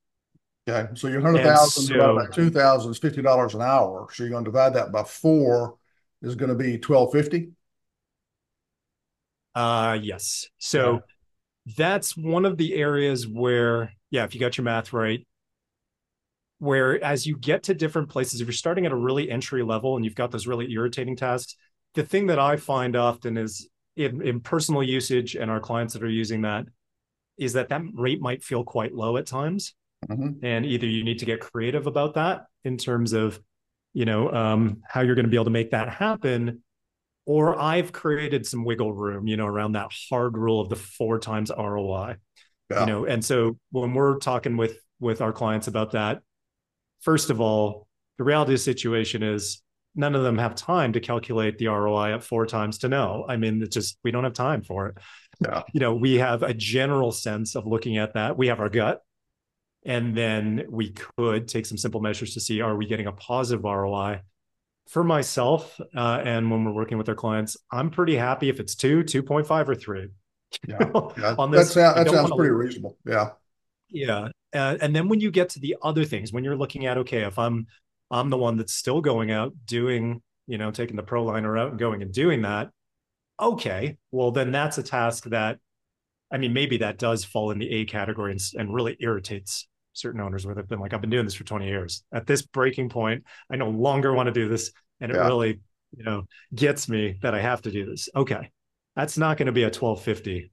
Okay. 0.69 0.89
So 0.95 1.09
your 1.09 1.21
100,000 1.21 1.85
so, 1.85 1.93
divided 1.93 2.31
by 2.31 2.35
2,000 2.35 2.91
is 2.91 3.01
$50 3.01 3.55
an 3.55 3.63
hour. 3.63 4.09
So 4.13 4.23
you're 4.23 4.31
going 4.31 4.45
to 4.45 4.51
divide 4.51 4.75
that 4.75 4.93
by 4.93 5.05
four 5.05 5.77
is 6.21 6.35
going 6.35 6.51
to 6.51 6.55
be 6.55 6.73
1250. 6.73 7.51
Uh, 9.55 9.99
yes. 10.01 10.49
So 10.59 10.93
yeah. 10.93 10.99
that's 11.77 12.17
one 12.17 12.45
of 12.45 12.57
the 12.57 12.75
areas 12.75 13.27
where 13.27 13.93
yeah, 14.11 14.25
if 14.25 14.35
you 14.35 14.41
got 14.41 14.57
your 14.57 14.65
math 14.65 14.93
right, 14.93 15.27
where 16.59 17.03
as 17.03 17.27
you 17.27 17.37
get 17.37 17.65
to 17.65 17.75
different 17.75 18.09
places, 18.09 18.41
if 18.41 18.47
you're 18.47 18.53
starting 18.53 18.87
at 18.87 18.93
a 18.93 18.97
really 18.97 19.31
entry 19.31 19.63
level 19.63 19.97
and 19.97 20.05
you've 20.05 20.15
got 20.15 20.31
those 20.31 20.47
really 20.47 20.71
irritating 20.73 21.17
tasks, 21.17 21.57
the 21.95 22.03
thing 22.03 22.27
that 22.27 22.39
I 22.39 22.57
find 22.57 22.97
often 22.97 23.37
is 23.37 23.69
in, 23.99 24.23
in 24.23 24.41
personal 24.41 24.83
usage 24.83 25.35
and 25.35 25.51
our 25.51 25.61
clients 25.61 25.95
that 25.95 26.03
are 26.03 26.09
using 26.09 26.43
that 26.43 26.67
is 27.39 27.53
that 27.53 27.69
that 27.69 27.83
rate 27.95 28.21
might 28.21 28.43
feel 28.43 28.65
quite 28.65 28.95
low 28.95 29.17
at 29.17 29.27
times. 29.27 29.75
Mm-hmm. 30.09 30.45
And 30.45 30.65
either 30.65 30.87
you 30.87 31.05
need 31.05 31.19
to 31.21 31.25
get 31.25 31.41
creative 31.41 31.87
about 31.87 32.15
that 32.15 32.47
in 32.65 32.77
terms 32.77 33.13
of, 33.13 33.41
you 33.93 34.05
know, 34.05 34.31
um, 34.33 34.83
how 34.87 35.01
you're 35.01 35.15
going 35.15 35.25
to 35.27 35.31
be 35.31 35.37
able 35.37 35.45
to 35.45 35.51
make 35.51 35.71
that 35.73 35.89
happen, 35.89 36.63
or 37.27 37.59
I've 37.61 37.93
created 37.93 38.47
some 38.47 38.65
wiggle 38.65 38.93
room, 38.93 39.27
you 39.27 39.37
know, 39.37 39.47
around 39.47 39.73
that 39.73 39.91
hard 40.09 40.37
rule 40.37 40.61
of 40.61 40.69
the 40.69 40.77
four 40.77 41.19
times 41.19 41.51
ROI 41.57 42.17
yeah. 42.71 42.81
you 42.81 42.87
know 42.87 43.05
and 43.05 43.25
so 43.25 43.59
when 43.71 43.95
we're 43.95 44.19
talking 44.19 44.57
with 44.57 44.79
with 45.01 45.21
our 45.21 45.33
clients 45.33 45.69
about 45.69 45.93
that 45.93 46.21
first 47.01 47.31
of 47.31 47.41
all 47.41 47.87
the 48.19 48.25
reality 48.25 48.53
of 48.53 48.59
the 48.59 48.63
situation 48.63 49.23
is 49.23 49.63
none 49.99 50.15
of 50.15 50.23
them 50.23 50.39
have 50.39 50.55
time 50.55 50.93
to 50.93 51.01
calculate 51.01 51.59
the 51.59 51.67
ROI 51.67 52.15
at 52.15 52.23
four 52.23 52.47
times 52.47 52.79
to 52.79 52.89
know. 52.89 53.27
I 53.29 53.37
mean, 53.37 53.61
it's 53.63 53.75
just 53.75 53.99
we 54.05 54.13
don't 54.13 54.25
have 54.25 54.33
time 54.33 54.63
for 54.63 54.87
it. 54.87 54.99
Yeah. 55.41 55.65
You 55.73 55.81
know, 55.81 55.95
we 55.95 56.15
have 56.15 56.43
a 56.43 56.55
general 56.55 57.13
sense 57.13 57.57
of 57.57 57.67
looking 57.67 57.99
at 57.99 58.15
that. 58.15 58.39
We 58.39 58.47
have 58.47 58.61
our 58.61 58.69
gut, 58.69 59.03
and 59.85 60.17
then 60.17 60.67
we 60.71 60.93
could 60.93 61.49
take 61.49 61.67
some 61.67 61.77
simple 61.77 62.01
measures 62.01 62.35
to 62.35 62.41
see 62.41 62.61
are 62.61 62.77
we 62.77 62.87
getting 62.87 63.07
a 63.07 63.13
positive 63.13 63.65
ROI. 63.65 64.23
For 64.89 65.05
myself, 65.05 65.79
uh, 65.95 66.23
and 66.25 66.51
when 66.51 66.65
we're 66.65 66.73
working 66.73 66.97
with 66.97 67.11
our 67.11 67.15
clients, 67.15 67.59
I'm 67.71 67.91
pretty 67.91 68.17
happy 68.17 68.49
if 68.49 68.59
it's 68.59 68.75
two, 68.75 69.03
two 69.03 69.23
point 69.23 69.47
five, 69.47 69.69
or 69.69 69.75
three. 69.75 70.09
Yeah, 70.67 70.79
yeah. 71.19 71.35
on 71.39 71.51
this, 71.51 71.75
that, 71.75 71.97
that 71.97 72.09
sounds 72.09 72.31
pretty 72.35 72.53
reasonable. 72.53 72.97
Yeah, 73.05 73.31
yeah. 73.91 74.29
Uh, 74.55 74.79
and 74.81 74.97
then 74.97 75.09
when 75.09 75.21
you 75.21 75.31
get 75.31 75.51
to 75.51 75.61
the 75.61 75.77
other 75.83 76.07
things, 76.07 76.33
when 76.33 76.43
you're 76.43 76.57
looking 76.57 76.87
at 76.87 76.97
okay, 76.99 77.25
if 77.25 77.39
I'm 77.39 77.67
I'm 78.11 78.31
the 78.31 78.39
one 78.39 78.57
that's 78.57 78.73
still 78.73 79.01
going 79.01 79.31
out 79.31 79.53
doing, 79.67 80.23
you 80.47 80.59
know, 80.59 80.71
taking 80.71 80.97
the 80.97 81.03
Proliner 81.03 81.59
out 81.61 81.71
and 81.71 81.79
going 81.79 82.03
and 82.03 82.13
doing 82.13 82.43
that. 82.43 82.71
Okay, 83.41 83.97
well, 84.11 84.31
then 84.31 84.51
that's 84.51 84.79
a 84.79 84.83
task 84.83 85.25
that, 85.25 85.59
I 86.33 86.39
mean, 86.39 86.53
maybe 86.53 86.79
that 86.79 86.99
does 86.99 87.25
fall 87.25 87.51
in 87.51 87.59
the 87.59 87.71
A 87.71 87.85
category 87.85 88.33
and, 88.33 88.41
and 88.57 88.75
really 88.75 88.97
irritates 89.01 89.69
certain 89.93 90.21
owners 90.21 90.47
where 90.47 90.55
they've 90.55 90.69
been 90.69 90.81
like, 90.81 90.95
I've 90.95 91.01
been 91.01 91.11
doing 91.11 91.25
this 91.25 91.35
for 91.35 91.45
20 91.45 91.67
years. 91.67 92.03
At 92.13 92.27
this 92.27 92.43
breaking 92.43 92.89
point, 92.89 93.25
I 93.51 93.57
no 93.57 93.69
longer 93.69 94.13
want 94.13 94.29
to 94.29 94.33
do 94.33 94.49
this. 94.49 94.73
And 95.01 95.13
it 95.13 95.17
yeah. 95.17 95.27
really, 95.27 95.61
you 95.97 96.05
know, 96.05 96.25
gets 96.55 96.89
me 96.89 97.19
that 97.23 97.35
I 97.35 97.41
have 97.41 97.63
to 97.63 97.71
do 97.71 97.87
this. 97.87 98.09
Okay. 98.15 98.51
That's 98.97 99.19
not 99.19 99.37
going 99.37 99.47
to 99.47 99.53
be 99.53 99.63
a 99.63 99.67
1250 99.67 100.51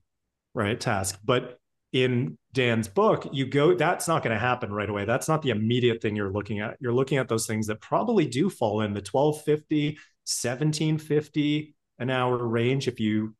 right 0.54 0.78
task. 0.78 1.18
But 1.24 1.58
in 1.92 2.36
Dan's 2.52 2.88
book, 2.88 3.28
you 3.32 3.46
go, 3.46 3.74
that's 3.74 4.08
not 4.08 4.22
going 4.22 4.34
to 4.34 4.40
happen 4.40 4.72
right 4.72 4.88
away. 4.88 5.04
That's 5.04 5.28
not 5.28 5.42
the 5.42 5.50
immediate 5.50 6.02
thing 6.02 6.16
you're 6.16 6.32
looking 6.32 6.60
at. 6.60 6.76
You're 6.80 6.92
looking 6.92 7.18
at 7.18 7.28
those 7.28 7.46
things 7.46 7.66
that 7.68 7.80
probably 7.80 8.26
do 8.26 8.50
fall 8.50 8.80
in 8.80 8.92
the 8.92 9.00
1250, 9.00 9.90
1750 10.24 11.74
an 11.98 12.10
hour 12.10 12.36
range 12.46 12.88
if 12.88 13.00
you, 13.00 13.34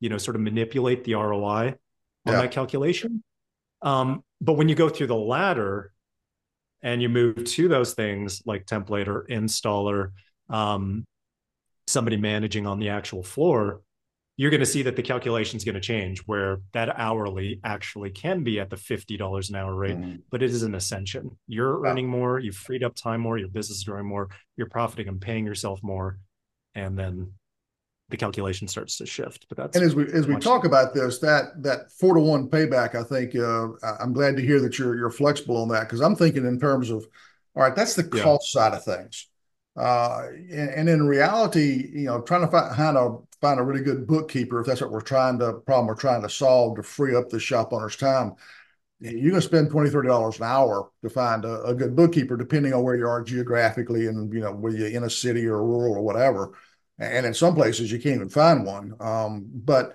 you 0.00 0.08
know, 0.08 0.18
sort 0.18 0.36
of 0.36 0.42
manipulate 0.42 1.04
the 1.04 1.14
ROI 1.14 1.74
on 2.26 2.32
yeah. 2.32 2.40
that 2.42 2.50
calculation. 2.50 3.22
Um, 3.82 4.24
but 4.40 4.54
when 4.54 4.68
you 4.68 4.74
go 4.74 4.88
through 4.88 5.08
the 5.08 5.16
ladder 5.16 5.92
and 6.82 7.02
you 7.02 7.08
move 7.08 7.44
to 7.44 7.68
those 7.68 7.94
things 7.94 8.42
like 8.46 8.66
template 8.66 9.08
or 9.08 9.26
installer, 9.28 10.12
um, 10.48 11.06
somebody 11.86 12.16
managing 12.16 12.66
on 12.66 12.78
the 12.78 12.88
actual 12.90 13.22
floor, 13.22 13.80
you're 14.36 14.50
going 14.50 14.60
to 14.60 14.66
see 14.66 14.82
that 14.82 14.96
the 14.96 15.02
calculation 15.02 15.56
is 15.56 15.64
going 15.64 15.76
to 15.76 15.80
change 15.80 16.20
where 16.26 16.58
that 16.72 16.98
hourly 16.98 17.60
actually 17.62 18.10
can 18.10 18.42
be 18.42 18.58
at 18.58 18.68
the 18.68 18.76
$50 18.76 19.48
an 19.48 19.54
hour 19.54 19.74
rate, 19.74 19.96
mm-hmm. 19.96 20.16
but 20.30 20.42
it 20.42 20.50
is 20.50 20.64
an 20.64 20.74
ascension. 20.74 21.38
You're 21.46 21.80
wow. 21.80 21.90
earning 21.90 22.08
more, 22.08 22.40
you've 22.40 22.56
freed 22.56 22.82
up 22.82 22.96
time 22.96 23.20
more, 23.20 23.38
your 23.38 23.48
business 23.48 23.78
is 23.78 23.84
growing 23.84 24.06
more, 24.06 24.28
you're 24.56 24.68
profiting 24.68 25.08
and 25.08 25.20
paying 25.20 25.46
yourself 25.46 25.80
more. 25.82 26.18
And 26.74 26.98
then 26.98 27.32
the 28.08 28.16
calculation 28.16 28.66
starts 28.66 28.98
to 28.98 29.06
shift. 29.06 29.46
But 29.48 29.58
that's 29.58 29.76
and 29.76 29.84
as 29.84 29.94
we 29.94 30.10
as 30.12 30.26
we 30.26 30.36
talk 30.36 30.64
about 30.64 30.94
this, 30.94 31.18
that 31.20 31.62
that 31.62 31.90
four 31.92 32.14
to 32.14 32.20
one 32.20 32.48
payback, 32.48 32.94
I 32.94 33.02
think 33.02 33.34
uh, 33.36 33.68
I'm 34.00 34.12
glad 34.12 34.36
to 34.36 34.42
hear 34.42 34.60
that 34.60 34.78
you're 34.78 34.96
you're 34.96 35.10
flexible 35.10 35.56
on 35.62 35.68
that 35.68 35.84
because 35.84 36.00
I'm 36.00 36.16
thinking 36.16 36.44
in 36.44 36.58
terms 36.60 36.90
of 36.90 37.06
all 37.56 37.62
right, 37.62 37.74
that's 37.74 37.94
the 37.94 38.04
cost 38.04 38.54
yeah. 38.54 38.60
side 38.60 38.74
of 38.74 38.84
things. 38.84 39.28
Uh, 39.76 40.26
and, 40.52 40.70
and, 40.70 40.88
in 40.88 41.04
reality, 41.04 41.90
you 41.92 42.04
know, 42.04 42.20
trying 42.20 42.42
to 42.42 42.46
find 42.46 42.72
how 42.76 42.92
to 42.92 43.26
find 43.44 43.60
a 43.60 43.62
really 43.62 43.84
good 43.84 44.06
bookkeeper 44.06 44.58
if 44.58 44.66
that's 44.66 44.80
what 44.80 44.90
we're 44.90 45.02
trying 45.02 45.38
to 45.38 45.52
problem 45.66 45.86
we're 45.86 45.94
trying 45.94 46.22
to 46.22 46.30
solve 46.30 46.76
to 46.76 46.82
free 46.82 47.14
up 47.14 47.28
the 47.28 47.38
shop 47.38 47.74
owner's 47.74 47.94
time. 47.94 48.32
You're 49.00 49.32
going 49.32 49.34
to 49.34 49.42
spend 49.42 49.70
$20, 49.70 49.92
$30 49.92 50.38
an 50.38 50.44
hour 50.44 50.88
to 51.02 51.10
find 51.10 51.44
a, 51.44 51.62
a, 51.64 51.74
good 51.74 51.94
bookkeeper, 51.94 52.38
depending 52.38 52.72
on 52.72 52.82
where 52.82 52.96
you 52.96 53.06
are 53.06 53.22
geographically 53.22 54.06
and, 54.06 54.32
you 54.32 54.40
know, 54.40 54.52
whether 54.52 54.78
you're 54.78 54.88
in 54.88 55.04
a 55.04 55.10
city 55.10 55.46
or 55.46 55.62
rural 55.62 55.92
or 55.92 56.00
whatever. 56.00 56.54
And 56.98 57.26
in 57.26 57.34
some 57.34 57.54
places, 57.54 57.92
you 57.92 57.98
can't 57.98 58.14
even 58.14 58.30
find 58.30 58.64
one. 58.64 58.94
Um, 58.98 59.46
but 59.52 59.94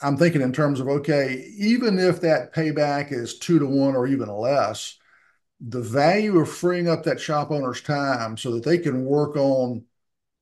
I'm 0.00 0.16
thinking 0.16 0.40
in 0.40 0.54
terms 0.54 0.80
of, 0.80 0.88
okay, 0.88 1.44
even 1.58 1.98
if 1.98 2.22
that 2.22 2.54
payback 2.54 3.12
is 3.12 3.38
two 3.38 3.58
to 3.58 3.66
one 3.66 3.96
or 3.96 4.06
even 4.06 4.28
less, 4.30 4.96
the 5.60 5.82
value 5.82 6.38
of 6.38 6.48
freeing 6.48 6.88
up 6.88 7.02
that 7.02 7.20
shop 7.20 7.50
owner's 7.50 7.82
time 7.82 8.38
so 8.38 8.52
that 8.52 8.64
they 8.64 8.78
can 8.78 9.04
work 9.04 9.36
on 9.36 9.84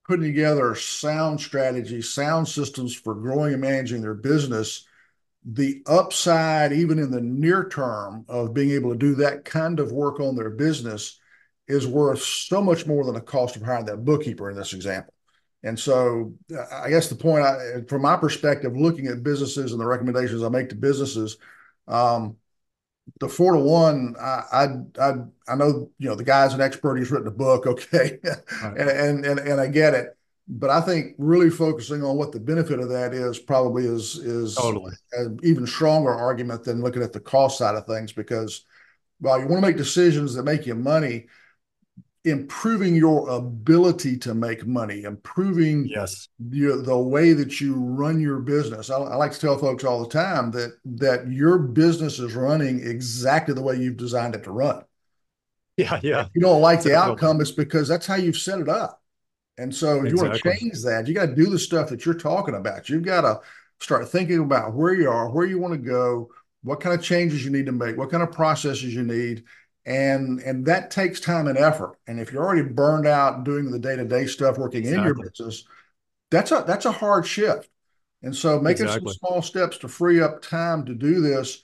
putting 0.06 0.24
together 0.24 0.74
sound 0.74 1.40
strategies, 1.40 2.10
sound 2.10 2.46
systems 2.48 2.94
for 2.94 3.14
growing 3.14 3.52
and 3.52 3.62
managing 3.62 4.00
their 4.00 4.14
business, 4.14 4.86
the 5.44 5.82
upside, 5.86 6.72
even 6.72 6.98
in 6.98 7.10
the 7.10 7.20
near 7.20 7.68
term, 7.68 8.24
of 8.28 8.54
being 8.54 8.70
able 8.70 8.90
to 8.90 8.98
do 8.98 9.14
that 9.16 9.44
kind 9.44 9.80
of 9.80 9.92
work 9.92 10.20
on 10.20 10.36
their 10.36 10.50
business 10.50 11.18
is 11.68 11.86
worth 11.86 12.22
so 12.22 12.62
much 12.62 12.86
more 12.86 13.04
than 13.04 13.14
the 13.14 13.20
cost 13.20 13.56
of 13.56 13.62
hiring 13.62 13.86
that 13.86 14.04
bookkeeper 14.04 14.50
in 14.50 14.56
this 14.56 14.72
example. 14.72 15.12
And 15.62 15.78
so, 15.78 16.34
I 16.72 16.90
guess 16.90 17.08
the 17.08 17.16
point, 17.16 17.44
I, 17.44 17.80
from 17.88 18.02
my 18.02 18.16
perspective, 18.16 18.76
looking 18.76 19.08
at 19.08 19.24
businesses 19.24 19.72
and 19.72 19.80
the 19.80 19.86
recommendations 19.86 20.42
I 20.42 20.48
make 20.48 20.68
to 20.68 20.76
businesses, 20.76 21.38
um, 21.88 22.36
the 23.20 23.28
four 23.28 23.52
to 23.52 23.58
one, 23.58 24.14
I, 24.20 24.68
I, 25.00 25.12
I 25.48 25.54
know, 25.54 25.90
you 25.98 26.08
know, 26.08 26.14
the 26.14 26.24
guy's 26.24 26.54
an 26.54 26.60
expert. 26.60 26.96
He's 26.96 27.10
written 27.10 27.28
a 27.28 27.32
book. 27.32 27.66
Okay. 27.76 28.18
Right. 28.22 28.76
and, 28.78 28.90
and, 28.90 29.26
and, 29.26 29.38
and 29.40 29.60
I 29.60 29.68
get 29.68 29.94
it. 29.94 30.16
But 30.48 30.70
I 30.70 30.80
think 30.80 31.14
really 31.18 31.50
focusing 31.50 32.04
on 32.04 32.16
what 32.16 32.30
the 32.30 32.38
benefit 32.38 32.78
of 32.78 32.88
that 32.90 33.12
is 33.12 33.38
probably 33.38 33.84
is, 33.84 34.16
is 34.16 34.54
totally 34.54 34.92
an 35.12 35.40
even 35.42 35.66
stronger 35.66 36.14
argument 36.14 36.62
than 36.62 36.82
looking 36.82 37.02
at 37.02 37.12
the 37.12 37.20
cost 37.20 37.58
side 37.58 37.74
of 37.74 37.86
things 37.86 38.12
because 38.12 38.64
while 39.18 39.40
you 39.40 39.48
want 39.48 39.62
to 39.62 39.68
make 39.68 39.76
decisions 39.76 40.34
that 40.34 40.44
make 40.44 40.66
you 40.66 40.74
money, 40.74 41.26
improving 42.26 42.94
your 42.94 43.28
ability 43.28 44.18
to 44.18 44.34
make 44.34 44.66
money, 44.66 45.04
improving 45.04 45.86
yes 45.86 46.28
your, 46.50 46.82
the 46.82 46.98
way 46.98 47.32
that 47.32 47.60
you 47.60 47.74
run 47.76 48.20
your 48.20 48.40
business. 48.40 48.90
I, 48.90 48.96
I, 48.96 49.14
like 49.14 49.32
to 49.32 49.40
tell 49.40 49.56
folks 49.56 49.84
all 49.84 50.02
the 50.02 50.08
time 50.08 50.50
that 50.50 50.76
that 50.84 51.30
your 51.30 51.58
business 51.58 52.18
is 52.18 52.34
running 52.34 52.86
exactly 52.86 53.54
the 53.54 53.62
way 53.62 53.76
you've 53.76 53.96
designed 53.96 54.34
it 54.34 54.44
to 54.44 54.52
run. 54.52 54.82
Yeah, 55.78 56.00
yeah. 56.02 56.20
If 56.22 56.28
you 56.34 56.40
don't 56.40 56.62
like 56.62 56.82
the 56.82 56.96
outcome, 56.96 57.38
it's 57.38 57.50
because 57.50 57.86
that's 57.86 58.06
how 58.06 58.14
you've 58.14 58.38
set 58.38 58.60
it 58.60 58.68
up. 58.70 59.02
And 59.58 59.74
so, 59.74 59.98
if 59.98 60.06
exactly. 60.06 60.10
you 60.10 60.22
want 60.22 60.42
to 60.42 60.58
change 60.58 60.82
that, 60.84 61.06
you 61.06 61.12
got 61.12 61.26
to 61.26 61.34
do 61.34 61.50
the 61.50 61.58
stuff 61.58 61.90
that 61.90 62.06
you're 62.06 62.14
talking 62.14 62.54
about. 62.54 62.88
You've 62.88 63.02
got 63.02 63.20
to 63.20 63.40
start 63.80 64.08
thinking 64.08 64.38
about 64.38 64.72
where 64.72 64.94
you 64.94 65.10
are, 65.10 65.28
where 65.28 65.44
you 65.44 65.58
want 65.58 65.74
to 65.74 65.78
go, 65.78 66.30
what 66.62 66.80
kind 66.80 66.98
of 66.98 67.04
changes 67.04 67.44
you 67.44 67.50
need 67.50 67.66
to 67.66 67.72
make, 67.72 67.98
what 67.98 68.10
kind 68.10 68.22
of 68.22 68.32
processes 68.32 68.94
you 68.94 69.02
need, 69.02 69.44
and 69.87 70.40
and 70.40 70.66
that 70.66 70.90
takes 70.90 71.20
time 71.20 71.46
and 71.46 71.57
effort 71.57 71.96
and 72.09 72.18
if 72.18 72.33
you're 72.33 72.44
already 72.44 72.68
burned 72.68 73.07
out 73.07 73.44
doing 73.44 73.70
the 73.70 73.79
day-to-day 73.79 74.27
stuff 74.27 74.59
working 74.59 74.81
exactly. 74.81 74.99
in 74.99 75.05
your 75.05 75.14
business 75.14 75.64
that's 76.31 76.51
a 76.51 76.64
that's 76.66 76.85
a 76.85 76.92
hard 76.92 77.25
shift 77.25 77.70
and 78.22 78.35
so 78.35 78.61
making 78.61 78.87
exactly. 78.87 79.12
some 79.12 79.18
small 79.18 79.42
steps 79.42 79.79
to 79.79 79.87
free 79.87 80.20
up 80.20 80.42
time 80.42 80.85
to 80.85 80.94
do 80.94 81.20
this 81.20 81.62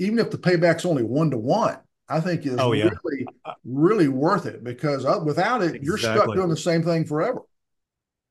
even 0.00 0.18
if 0.18 0.30
the 0.30 0.38
payback's 0.38 0.84
only 0.84 1.04
one 1.04 1.30
to 1.30 1.38
one 1.38 1.78
i 2.08 2.18
think 2.18 2.44
is 2.44 2.56
oh, 2.58 2.72
yeah. 2.72 2.90
really 3.04 3.26
really 3.64 4.08
worth 4.08 4.44
it 4.44 4.64
because 4.64 5.04
uh, 5.04 5.20
without 5.24 5.62
it 5.62 5.76
exactly. 5.76 5.86
you're 5.86 5.98
stuck 5.98 6.34
doing 6.34 6.48
the 6.48 6.56
same 6.56 6.82
thing 6.82 7.04
forever 7.04 7.42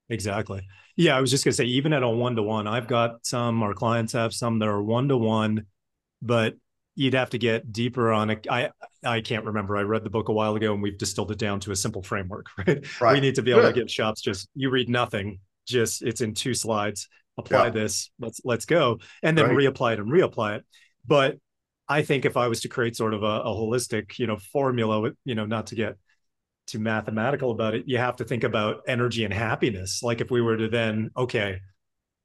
exactly 0.10 0.62
yeah 0.98 1.16
i 1.16 1.22
was 1.22 1.32
just 1.32 1.46
going 1.46 1.54
to 1.54 1.56
say 1.56 1.64
even 1.64 1.94
at 1.94 2.04
a 2.04 2.10
one 2.10 2.36
to 2.36 2.44
one 2.44 2.68
i've 2.68 2.88
got 2.88 3.26
some 3.26 3.64
our 3.64 3.74
clients 3.74 4.12
have 4.12 4.34
some 4.34 4.60
that 4.60 4.68
are 4.68 4.84
one 4.84 5.08
to 5.08 5.16
one 5.16 5.66
but 6.22 6.56
you'd 6.96 7.14
have 7.14 7.30
to 7.32 7.38
get 7.38 7.72
deeper 7.72 8.12
on 8.12 8.30
it. 8.30 8.48
I 8.50 8.72
I 9.04 9.22
can't 9.22 9.46
remember. 9.46 9.78
I 9.78 9.82
read 9.82 10.04
the 10.04 10.10
book 10.10 10.30
a 10.30 10.34
while 10.34 10.56
ago, 10.56 10.74
and 10.74 10.82
we've 10.82 10.98
distilled 10.98 11.32
it 11.32 11.40
down 11.40 11.60
to 11.62 11.72
a 11.72 11.76
simple 11.76 12.04
framework. 12.04 12.48
Right. 12.58 12.86
right. 13.02 13.14
We 13.14 13.22
need 13.22 13.36
to 13.36 13.42
be 13.42 13.52
able 13.52 13.62
Good. 13.62 13.76
to 13.76 13.82
get 13.82 13.92
shops 13.92 14.22
just 14.22 14.50
you 14.56 14.70
read 14.70 14.90
nothing. 14.90 15.40
Just 15.66 16.02
it's 16.02 16.22
in 16.22 16.34
two 16.34 16.54
slides. 16.54 17.08
Apply 17.38 17.66
yeah. 17.66 17.70
this. 17.70 18.12
Let's 18.20 18.42
let's 18.44 18.66
go, 18.66 19.00
and 19.24 19.38
then 19.38 19.48
right. 19.48 19.58
reapply 19.58 19.94
it 19.94 20.00
and 20.00 20.12
reapply 20.12 20.58
it. 20.58 20.66
But 21.06 21.38
I 21.88 22.04
think 22.04 22.26
if 22.26 22.38
I 22.38 22.48
was 22.48 22.62
to 22.62 22.70
create 22.70 22.96
sort 22.96 23.14
of 23.14 23.24
a, 23.24 23.42
a 23.42 23.50
holistic, 23.50 24.18
you 24.20 24.28
know, 24.28 24.38
formula, 24.38 25.12
you 25.26 25.36
know, 25.36 25.46
not 25.46 25.68
to 25.68 25.76
get 25.76 25.98
too 26.68 26.80
mathematical 26.80 27.52
about 27.52 27.76
it, 27.76 27.84
you 27.88 27.98
have 27.98 28.18
to 28.18 28.24
think 28.24 28.44
about 28.44 28.82
energy 28.88 29.26
and 29.26 29.34
happiness. 29.34 30.02
Like 30.04 30.22
if 30.22 30.32
we 30.32 30.42
were 30.42 30.58
to 30.58 30.70
then, 30.70 31.12
okay, 31.18 31.60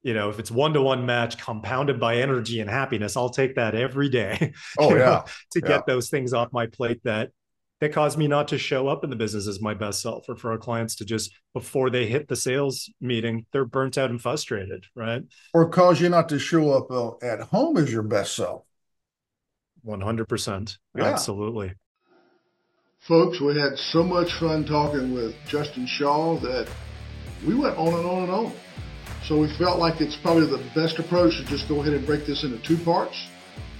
you 0.06 0.14
know, 0.14 0.30
if 0.30 0.38
it's 0.38 0.52
one 0.52 0.72
to 0.74 0.80
one 0.80 1.04
match 1.04 1.36
compounded 1.36 1.98
by 1.98 2.18
energy 2.18 2.60
and 2.60 2.70
happiness, 2.70 3.16
I'll 3.16 3.28
take 3.28 3.56
that 3.56 3.74
every 3.74 4.08
day. 4.08 4.52
Oh 4.78 4.90
yeah, 4.90 4.96
know, 4.96 5.24
to 5.52 5.60
yeah. 5.60 5.68
get 5.68 5.86
those 5.86 6.10
things 6.10 6.32
off 6.32 6.52
my 6.52 6.66
plate 6.66 7.00
that 7.04 7.30
that 7.80 7.92
cause 7.92 8.16
me 8.16 8.28
not 8.28 8.48
to 8.48 8.58
show 8.58 8.88
up 8.88 9.02
in 9.04 9.10
the 9.10 9.16
business 9.16 9.48
as 9.48 9.60
my 9.60 9.74
best 9.74 10.00
self, 10.00 10.28
or 10.28 10.36
for 10.36 10.52
our 10.52 10.58
clients 10.58 10.96
to 10.96 11.04
just 11.04 11.32
before 11.54 11.90
they 11.90 12.06
hit 12.06 12.28
the 12.28 12.36
sales 12.36 12.90
meeting, 13.00 13.46
they're 13.52 13.64
burnt 13.64 13.98
out 13.98 14.10
and 14.10 14.20
frustrated, 14.20 14.84
right? 14.94 15.22
Or 15.54 15.68
cause 15.68 16.00
you 16.00 16.08
not 16.08 16.28
to 16.28 16.38
show 16.38 16.70
up 16.72 16.90
uh, 16.90 17.26
at 17.26 17.40
home 17.40 17.76
as 17.76 17.92
your 17.92 18.02
best 18.02 18.36
self. 18.36 18.64
One 19.82 20.00
hundred 20.00 20.28
percent, 20.28 20.78
absolutely. 20.96 21.74
Folks, 23.00 23.40
we 23.40 23.58
had 23.58 23.76
so 23.76 24.04
much 24.04 24.32
fun 24.34 24.64
talking 24.64 25.14
with 25.14 25.34
Justin 25.48 25.86
Shaw 25.86 26.36
that 26.40 26.68
we 27.46 27.54
went 27.54 27.76
on 27.76 27.94
and 27.94 28.06
on 28.06 28.22
and 28.22 28.32
on. 28.32 28.52
So 29.26 29.36
we 29.36 29.48
felt 29.48 29.80
like 29.80 30.00
it's 30.00 30.14
probably 30.14 30.46
the 30.46 30.62
best 30.72 31.00
approach 31.00 31.38
to 31.38 31.44
just 31.46 31.68
go 31.68 31.80
ahead 31.80 31.94
and 31.94 32.06
break 32.06 32.26
this 32.26 32.44
into 32.44 32.58
two 32.58 32.78
parts. 32.78 33.26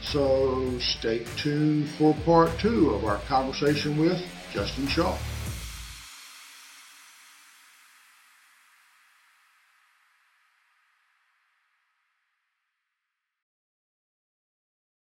So 0.02 0.76
stay 0.80 1.24
tuned 1.36 1.88
for 1.90 2.14
part 2.24 2.58
two 2.58 2.90
of 2.90 3.04
our 3.04 3.18
conversation 3.28 3.96
with 3.96 4.20
Justin 4.52 4.88
Shaw. 4.88 5.16